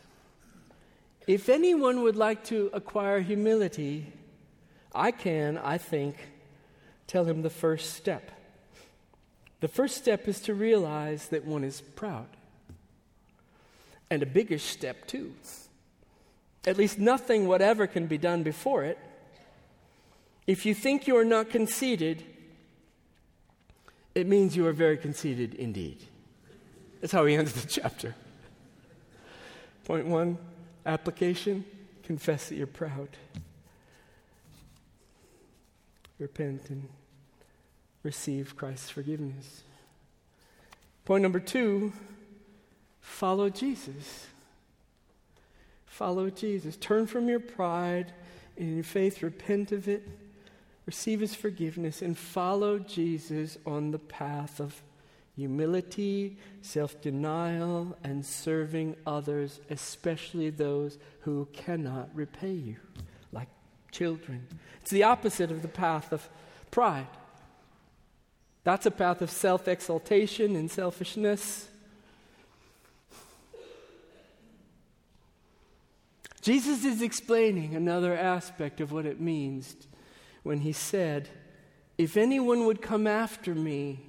If 1.26 1.48
anyone 1.48 2.02
would 2.02 2.16
like 2.16 2.44
to 2.44 2.70
acquire 2.72 3.20
humility, 3.20 4.12
I 4.94 5.10
can, 5.10 5.58
I 5.58 5.78
think, 5.78 6.16
tell 7.06 7.24
him 7.24 7.42
the 7.42 7.50
first 7.50 7.94
step. 7.94 8.30
The 9.62 9.68
first 9.68 9.96
step 9.96 10.26
is 10.26 10.40
to 10.40 10.54
realize 10.54 11.28
that 11.28 11.44
one 11.44 11.62
is 11.62 11.80
proud 11.80 12.26
and 14.10 14.20
a 14.20 14.26
bigger 14.26 14.58
step, 14.58 15.06
too. 15.06 15.34
At 16.66 16.76
least 16.76 16.98
nothing 16.98 17.46
whatever 17.46 17.86
can 17.86 18.08
be 18.08 18.18
done 18.18 18.42
before 18.42 18.82
it. 18.82 18.98
If 20.48 20.66
you 20.66 20.74
think 20.74 21.06
you 21.06 21.16
are 21.16 21.24
not 21.24 21.48
conceited, 21.48 22.24
it 24.16 24.26
means 24.26 24.56
you 24.56 24.66
are 24.66 24.72
very 24.72 24.96
conceited 24.96 25.54
indeed. 25.54 25.98
That's 27.00 27.12
how 27.12 27.24
he 27.24 27.36
ends 27.36 27.52
the 27.52 27.68
chapter. 27.68 28.16
Point 29.84 30.08
one 30.08 30.38
application 30.84 31.64
confess 32.02 32.48
that 32.48 32.56
you're 32.56 32.66
proud. 32.66 33.10
Repent 36.18 36.68
and 36.68 36.88
receive 38.02 38.56
Christ's 38.56 38.90
forgiveness. 38.90 39.62
Point 41.04 41.22
number 41.22 41.40
two 41.40 41.92
Follow 43.00 43.50
Jesus. 43.50 44.26
Follow 45.86 46.30
Jesus. 46.30 46.76
Turn 46.76 47.06
from 47.06 47.28
your 47.28 47.40
pride 47.40 48.12
and 48.56 48.76
in 48.78 48.82
faith, 48.82 49.22
repent 49.22 49.72
of 49.72 49.88
it, 49.88 50.08
receive 50.86 51.20
his 51.20 51.34
forgiveness, 51.34 52.00
and 52.00 52.16
follow 52.16 52.78
Jesus 52.78 53.58
on 53.66 53.90
the 53.90 53.98
path 53.98 54.60
of 54.60 54.82
humility, 55.36 56.36
self 56.60 57.00
denial, 57.00 57.96
and 58.04 58.24
serving 58.24 58.96
others, 59.06 59.60
especially 59.70 60.50
those 60.50 60.98
who 61.20 61.48
cannot 61.52 62.08
repay 62.14 62.52
you, 62.52 62.76
like 63.32 63.48
children. 63.90 64.46
It's 64.80 64.90
the 64.90 65.02
opposite 65.02 65.50
of 65.50 65.62
the 65.62 65.68
path 65.68 66.12
of 66.12 66.28
pride. 66.70 67.06
That's 68.64 68.86
a 68.86 68.90
path 68.90 69.22
of 69.22 69.30
self 69.30 69.66
exaltation 69.66 70.56
and 70.56 70.70
selfishness. 70.70 71.68
Jesus 76.40 76.84
is 76.84 77.02
explaining 77.02 77.74
another 77.74 78.16
aspect 78.16 78.80
of 78.80 78.90
what 78.90 79.06
it 79.06 79.20
means 79.20 79.76
when 80.42 80.60
he 80.60 80.72
said, 80.72 81.28
If 81.96 82.16
anyone 82.16 82.66
would 82.66 82.82
come 82.82 83.06
after 83.06 83.54
me, 83.54 84.00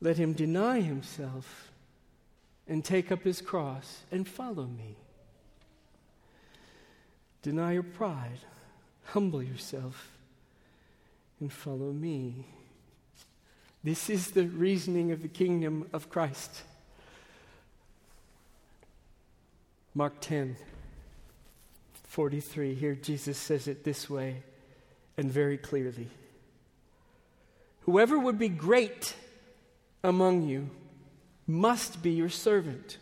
let 0.00 0.16
him 0.16 0.32
deny 0.32 0.80
himself 0.80 1.72
and 2.66 2.84
take 2.84 3.12
up 3.12 3.22
his 3.22 3.40
cross 3.40 4.02
and 4.10 4.26
follow 4.26 4.66
me. 4.66 4.96
Deny 7.42 7.72
your 7.72 7.82
pride, 7.82 8.40
humble 9.04 9.42
yourself, 9.42 10.10
and 11.40 11.52
follow 11.52 11.92
me. 11.92 12.46
This 13.84 14.10
is 14.10 14.32
the 14.32 14.46
reasoning 14.46 15.12
of 15.12 15.22
the 15.22 15.28
kingdom 15.28 15.88
of 15.92 16.10
Christ. 16.10 16.62
Mark 19.94 20.14
10, 20.20 20.56
43. 22.04 22.74
Here 22.74 22.94
Jesus 22.94 23.38
says 23.38 23.68
it 23.68 23.84
this 23.84 24.10
way 24.10 24.42
and 25.16 25.30
very 25.30 25.58
clearly 25.58 26.08
Whoever 27.82 28.18
would 28.18 28.38
be 28.38 28.48
great 28.48 29.14
among 30.04 30.42
you 30.46 30.70
must 31.46 32.02
be 32.02 32.10
your 32.10 32.28
servant, 32.28 32.98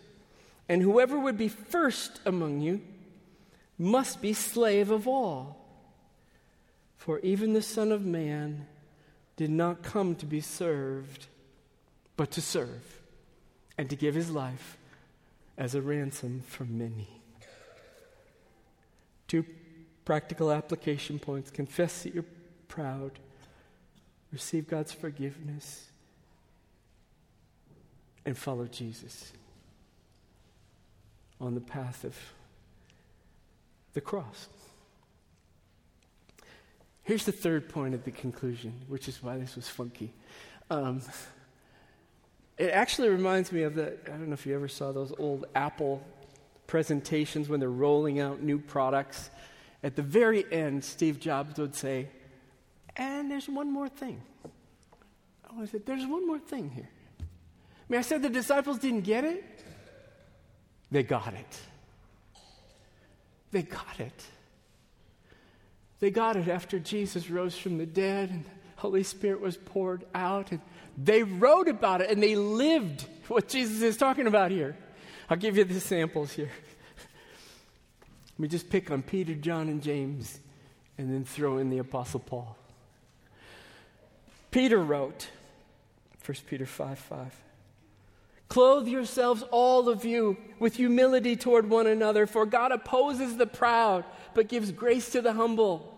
and 0.69 0.81
whoever 0.81 1.19
would 1.19 1.37
be 1.37 1.49
first 1.49 2.21
among 2.25 2.61
you 2.61 2.81
must 3.79 4.23
be 4.23 4.33
slave 4.33 4.91
of 4.91 5.09
all. 5.09 5.57
For 6.97 7.19
even 7.21 7.53
the 7.53 7.63
Son 7.63 7.91
of 7.91 8.05
Man 8.05 8.67
did 9.37 9.51
not 9.51 9.83
come 9.83 10.15
to 10.17 10.27
be 10.27 10.41
served, 10.41 11.27
but 12.17 12.31
to 12.33 12.41
serve, 12.41 13.01
and 13.77 13.91
to 13.91 13.97
give 13.97 14.15
his 14.15 14.31
life 14.31 14.79
as 15.59 15.75
a 15.75 15.83
ransom 15.83 16.43
for 16.47 16.65
many. 16.65 17.09
Two 19.29 19.45
practical 20.05 20.51
application 20.51 21.19
points 21.19 21.51
confess 21.51 22.03
that 22.03 22.15
you're 22.15 22.25
proud, 22.69 23.19
receive 24.33 24.69
God's 24.69 24.93
forgiveness, 24.93 25.87
and 28.25 28.37
follow 28.37 28.67
Jesus 28.67 29.33
on 31.41 31.55
the 31.55 31.61
path 31.61 32.05
of 32.05 32.17
the 33.93 34.01
cross. 34.01 34.49
Here's 37.07 37.25
the 37.25 37.31
third 37.31 37.69
point 37.69 37.95
of 37.95 38.03
the 38.03 38.11
conclusion, 38.11 38.73
which 38.89 39.07
is 39.07 39.23
why 39.23 39.39
this 39.39 39.55
was 39.55 39.69
funky. 39.69 40.13
Um, 40.71 41.01
it 42.59 42.71
actually 42.71 43.11
reminds 43.11 43.53
me 43.53 43.63
of 43.63 43.77
the, 43.77 43.97
I 44.07 44.11
don't 44.11 44.27
know 44.27 44.33
if 44.33 44.45
you 44.45 44.57
ever 44.57 44.67
saw 44.67 44.91
those 44.91 45.13
old 45.17 45.45
Apple 45.55 46.05
presentations 46.67 47.49
when 47.49 47.61
they're 47.61 47.69
rolling 47.69 48.19
out 48.19 48.43
new 48.43 48.59
products. 48.59 49.31
At 49.85 49.95
the 49.95 50.03
very 50.03 50.53
end, 50.53 50.83
Steve 50.83 51.21
Jobs 51.21 51.57
would 51.61 51.77
say, 51.77 52.09
and 52.97 53.31
there's 53.31 53.49
one 53.49 53.73
more 53.73 53.89
thing. 53.89 54.21
I 55.57 55.65
said, 55.67 55.87
there's 55.87 56.07
one 56.07 56.27
more 56.27 56.41
thing 56.41 56.71
here. 56.71 56.89
I 57.21 57.25
mean, 57.89 58.01
I 58.01 58.03
said 58.03 58.21
the 58.21 58.29
disciples 58.29 58.81
didn't 58.81 59.03
get 59.03 59.23
it. 59.23 59.45
They 60.91 61.05
got 61.05 61.35
it. 61.35 61.61
They 63.53 63.63
got 63.63 64.01
it. 64.01 64.25
They 66.01 66.11
got 66.11 66.37
it 66.37 66.49
after 66.49 66.79
Jesus 66.79 67.31
rose 67.31 67.57
from 67.57 67.79
the 67.79 67.87
dead 67.87 68.31
and 68.31 68.45
the 68.45 68.51
Holy 68.77 69.03
Spirit 69.03 69.41
was 69.41 69.57
poured 69.57 70.05
out. 70.15 70.53
And 70.53 70.61
they 70.97 71.23
wrote 71.23 71.69
about 71.69 72.01
it 72.01 72.11
and 72.11 72.23
they 72.23 72.37
lived 72.37 73.07
what 73.29 73.49
Jesus 73.49 73.83
is 73.83 73.97
talking 73.97 74.27
about 74.27 74.51
here. 74.51 74.77
I'll 75.29 75.37
give 75.37 75.57
you 75.57 75.65
the 75.65 75.81
samples 75.81 76.33
here. 76.33 76.51
Let 78.35 78.39
me 78.39 78.49
just 78.49 78.69
pick 78.69 78.91
on 78.91 79.03
Peter, 79.03 79.35
John, 79.35 79.69
and 79.69 79.83
James 79.83 80.39
and 80.99 81.13
then 81.13 81.25
throw 81.25 81.59
in 81.59 81.71
the 81.71 81.79
Apostle 81.79 82.21
Paul. 82.21 82.57
Peter 84.51 84.79
wrote, 84.79 85.29
1 86.25 86.37
Peter 86.47 86.67
5 86.67 86.99
5. 86.99 87.46
Clothe 88.49 88.87
yourselves, 88.87 89.43
all 89.51 89.89
of 89.89 90.05
you, 90.05 90.37
with 90.59 90.77
humility 90.77 91.37
toward 91.37 91.69
one 91.69 91.87
another, 91.87 92.27
for 92.27 92.47
God 92.47 92.73
opposes 92.73 93.37
the 93.37 93.47
proud, 93.47 94.05
but 94.35 94.49
gives 94.49 94.71
grace 94.71 95.11
to 95.11 95.21
the 95.21 95.33
humble. 95.33 95.93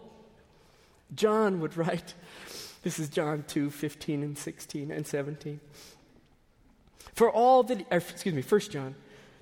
John 1.14 1.60
would 1.60 1.76
write, 1.76 2.14
this 2.82 2.98
is 2.98 3.08
John 3.08 3.44
2 3.48 3.70
15 3.70 4.22
and 4.22 4.38
16 4.38 4.90
and 4.90 5.06
17. 5.06 5.60
For 7.14 7.30
all 7.30 7.62
that, 7.64 7.80
er, 7.92 7.96
excuse 7.96 8.34
me, 8.34 8.42
1 8.42 8.60
John 8.60 8.94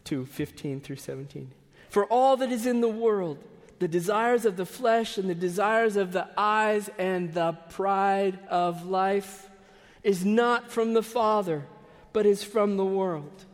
2 0.05 0.27
15 0.27 0.81
through 0.81 0.97
17. 0.97 1.51
For 1.91 2.07
all 2.07 2.37
that 2.39 2.51
is 2.51 2.67
in 2.67 2.81
the 2.81 2.89
world, 2.89 3.39
the 3.79 3.89
desires 3.89 4.45
of 4.45 4.57
the 4.57 4.67
flesh 4.67 5.19
and 5.19 5.29
the 5.29 5.35
desires 5.35 5.97
of 5.97 6.13
the 6.13 6.29
eyes 6.37 6.91
and 6.99 7.33
the 7.35 7.53
pride 7.71 8.39
of 8.49 8.87
life 8.87 9.49
is 10.03 10.25
not 10.25 10.71
from 10.71 10.95
the 10.95 11.03
Father 11.03 11.67
but 12.17 12.25
is 12.25 12.43
from 12.43 12.79
the 12.79 12.85
world. 12.85 13.45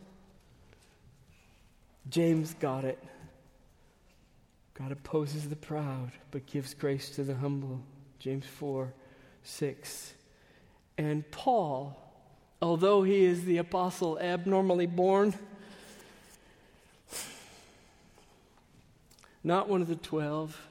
James 2.08 2.54
got 2.60 2.84
it. 2.84 3.02
God 4.74 4.92
opposes 4.92 5.48
the 5.48 5.56
proud, 5.56 6.12
but 6.30 6.46
gives 6.46 6.72
grace 6.72 7.10
to 7.16 7.24
the 7.24 7.34
humble. 7.34 7.82
James 8.20 8.46
4 8.46 8.94
6. 9.42 10.14
And 10.96 11.28
Paul, 11.32 11.98
although 12.62 13.02
he 13.02 13.24
is 13.24 13.46
the 13.46 13.58
apostle 13.58 14.16
abnormally 14.20 14.86
born, 14.86 15.34
not 19.42 19.68
one 19.68 19.82
of 19.82 19.88
the 19.88 19.96
twelve, 19.96 20.68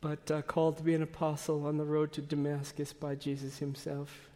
but 0.00 0.30
uh, 0.30 0.40
called 0.40 0.78
to 0.78 0.82
be 0.82 0.94
an 0.94 1.02
apostle 1.02 1.66
on 1.66 1.76
the 1.76 1.84
road 1.84 2.12
to 2.12 2.22
Damascus 2.22 2.94
by 2.94 3.14
Jesus 3.16 3.58
himself. 3.58 4.30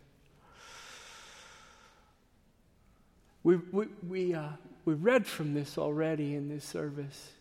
We, 3.43 3.57
we, 3.57 3.87
we, 4.07 4.35
uh, 4.35 4.51
we 4.85 4.95
read 4.95 5.27
from 5.27 5.55
this 5.55 5.79
already 5.79 6.35
in 6.35 6.49
this 6.49 6.65
service. 6.65 7.33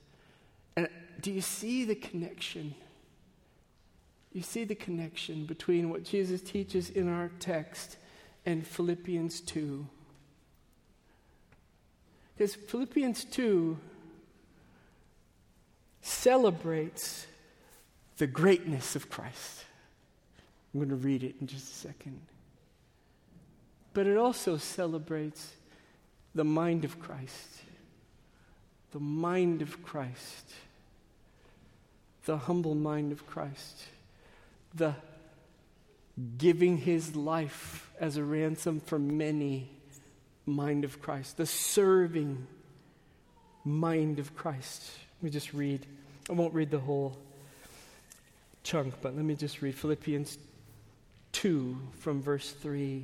And 0.75 0.87
do 1.21 1.31
you 1.31 1.41
see 1.41 1.85
the 1.85 1.95
connection? 1.95 2.75
You 4.31 4.41
see 4.41 4.63
the 4.63 4.75
connection 4.75 5.45
between 5.45 5.89
what 5.89 6.03
Jesus 6.03 6.41
teaches 6.41 6.89
in 6.89 7.09
our 7.09 7.31
text 7.39 7.97
and 8.45 8.65
Philippians 8.65 9.41
2. 9.41 9.85
Because 12.37 12.55
Philippians 12.55 13.25
2 13.25 13.77
celebrates 16.01 17.27
the 18.17 18.27
greatness 18.27 18.95
of 18.95 19.09
Christ. 19.09 19.65
I'm 20.73 20.79
going 20.79 20.89
to 20.89 20.95
read 20.95 21.23
it 21.23 21.35
in 21.41 21.47
just 21.47 21.71
a 21.71 21.75
second. 21.75 22.21
But 23.93 24.07
it 24.07 24.17
also 24.17 24.57
celebrates 24.57 25.53
the 26.39 26.45
mind 26.45 26.85
of 26.85 26.97
Christ. 27.01 27.63
The 28.91 28.99
mind 29.01 29.61
of 29.61 29.83
Christ. 29.83 30.53
The 32.23 32.37
humble 32.37 32.75
mind 32.75 33.11
of 33.11 33.27
Christ. 33.27 33.83
The 34.73 34.95
giving 36.37 36.77
his 36.77 37.13
life 37.13 37.91
as 37.99 38.15
a 38.15 38.23
ransom 38.23 38.79
for 38.79 38.97
many 38.97 39.69
mind 40.45 40.85
of 40.85 41.01
Christ. 41.01 41.35
The 41.35 41.45
serving 41.45 42.47
mind 43.65 44.17
of 44.19 44.33
Christ. 44.33 44.89
Let 45.17 45.23
me 45.25 45.29
just 45.31 45.53
read. 45.53 45.85
I 46.29 46.33
won't 46.33 46.53
read 46.53 46.71
the 46.71 46.79
whole 46.79 47.17
chunk, 48.63 48.93
but 49.01 49.13
let 49.13 49.25
me 49.25 49.35
just 49.35 49.61
read 49.61 49.75
Philippians 49.75 50.37
2 51.33 51.77
from 51.99 52.21
verse 52.21 52.49
3. 52.49 53.03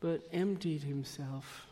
but 0.00 0.22
emptied 0.32 0.82
himself 0.82 1.66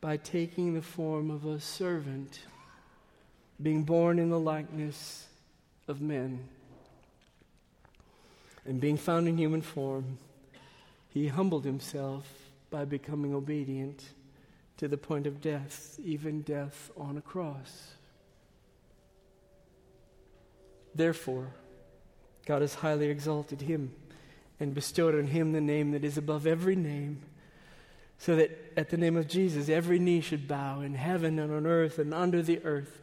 by 0.00 0.16
taking 0.16 0.74
the 0.74 0.82
form 0.82 1.30
of 1.30 1.44
a 1.44 1.60
servant, 1.60 2.40
being 3.60 3.82
born 3.82 4.18
in 4.18 4.30
the 4.30 4.38
likeness 4.38 5.26
of 5.88 6.00
men. 6.00 6.48
And 8.64 8.80
being 8.80 8.96
found 8.96 9.26
in 9.28 9.38
human 9.38 9.62
form, 9.62 10.18
he 11.08 11.28
humbled 11.28 11.64
himself 11.64 12.26
by 12.70 12.84
becoming 12.84 13.34
obedient 13.34 14.04
to 14.76 14.88
the 14.88 14.96
point 14.98 15.26
of 15.26 15.40
death, 15.40 15.98
even 16.02 16.42
death 16.42 16.90
on 16.96 17.16
a 17.16 17.20
cross. 17.20 17.92
Therefore, 20.94 21.48
God 22.46 22.62
has 22.62 22.74
highly 22.74 23.08
exalted 23.08 23.62
him 23.62 23.92
and 24.60 24.74
bestowed 24.74 25.14
on 25.14 25.28
him 25.28 25.52
the 25.52 25.60
name 25.60 25.92
that 25.92 26.04
is 26.04 26.18
above 26.18 26.46
every 26.46 26.76
name, 26.76 27.22
so 28.18 28.36
that 28.36 28.50
at 28.76 28.90
the 28.90 28.96
name 28.96 29.16
of 29.16 29.28
Jesus 29.28 29.68
every 29.68 29.98
knee 29.98 30.20
should 30.20 30.48
bow 30.48 30.80
in 30.80 30.94
heaven 30.94 31.38
and 31.38 31.52
on 31.52 31.66
earth 31.66 31.98
and 31.98 32.12
under 32.12 32.42
the 32.42 32.64
earth, 32.64 33.00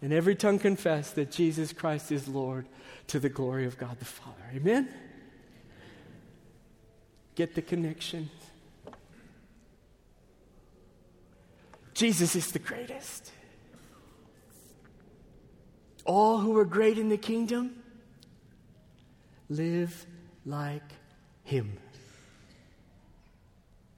and 0.00 0.12
every 0.12 0.34
tongue 0.34 0.58
confess 0.58 1.10
that 1.12 1.30
Jesus 1.30 1.72
Christ 1.72 2.10
is 2.12 2.28
Lord 2.28 2.66
to 3.08 3.18
the 3.18 3.28
glory 3.28 3.66
of 3.66 3.78
God 3.78 3.98
the 3.98 4.04
Father. 4.04 4.44
Amen? 4.54 4.88
Get 7.34 7.54
the 7.54 7.62
connection. 7.62 8.30
Jesus 11.92 12.36
is 12.36 12.52
the 12.52 12.58
greatest. 12.58 13.30
All 16.04 16.38
who 16.38 16.56
are 16.58 16.64
great 16.64 16.98
in 16.98 17.08
the 17.08 17.16
kingdom 17.16 17.82
live 19.48 20.06
like 20.46 20.92
him 21.44 21.76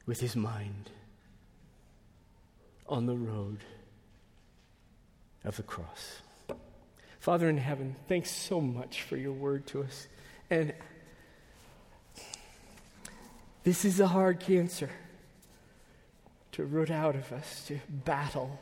with 0.07 0.19
his 0.21 0.35
mind 0.35 0.91
on 2.89 3.07
the 3.07 3.15
road 3.15 3.59
of 5.45 5.57
the 5.57 5.63
cross. 5.63 6.23
Father 7.21 7.49
in 7.49 7.59
heaven, 7.59 7.95
thanks 8.09 8.31
so 8.31 8.61
much 8.61 9.03
for 9.03 9.17
your 9.17 9.33
word 9.33 9.67
to 9.67 9.83
us. 9.83 10.09
And 10.49 10.73
this 13.65 13.85
is 13.85 14.01
a 14.01 14.07
hard 14.07 14.41
cancer 14.41 14.89
to 16.53 16.65
root 16.65 16.91
out 16.91 17.15
of 17.15 17.31
us, 17.33 17.67
to 17.67 17.79
battle. 17.91 18.59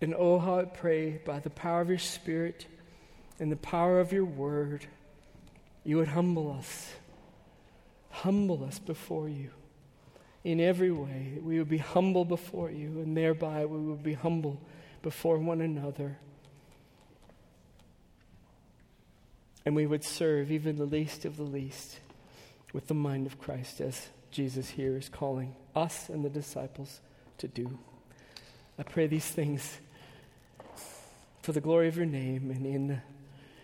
And 0.00 0.12
oh, 0.12 0.40
how 0.40 0.58
I 0.58 0.64
pray 0.64 1.20
by 1.24 1.38
the 1.38 1.50
power 1.50 1.82
of 1.82 1.88
your 1.88 1.98
Spirit 1.98 2.66
and 3.38 3.52
the 3.52 3.56
power 3.56 4.00
of 4.00 4.12
your 4.12 4.24
word, 4.24 4.86
you 5.86 5.96
would 5.98 6.08
humble 6.08 6.50
us. 6.50 6.92
Humble 8.10 8.64
us 8.64 8.80
before 8.80 9.28
you 9.28 9.50
in 10.42 10.60
every 10.60 10.90
way. 10.90 11.38
We 11.40 11.58
would 11.58 11.68
be 11.68 11.78
humble 11.78 12.24
before 12.24 12.70
you, 12.72 13.00
and 13.00 13.16
thereby 13.16 13.66
we 13.66 13.78
would 13.78 14.02
be 14.02 14.14
humble 14.14 14.60
before 15.02 15.38
one 15.38 15.60
another. 15.60 16.18
And 19.64 19.76
we 19.76 19.86
would 19.86 20.02
serve 20.02 20.50
even 20.50 20.76
the 20.76 20.84
least 20.84 21.24
of 21.24 21.36
the 21.36 21.44
least 21.44 22.00
with 22.72 22.88
the 22.88 22.94
mind 22.94 23.26
of 23.26 23.38
Christ, 23.38 23.80
as 23.80 24.08
Jesus 24.32 24.70
here 24.70 24.96
is 24.96 25.08
calling 25.08 25.54
us 25.76 26.08
and 26.08 26.24
the 26.24 26.30
disciples 26.30 27.00
to 27.38 27.46
do. 27.46 27.78
I 28.76 28.82
pray 28.82 29.06
these 29.06 29.26
things 29.26 29.78
for 31.42 31.52
the 31.52 31.60
glory 31.60 31.86
of 31.86 31.96
your 31.96 32.06
name 32.06 32.50
and 32.50 32.66
in, 32.66 33.02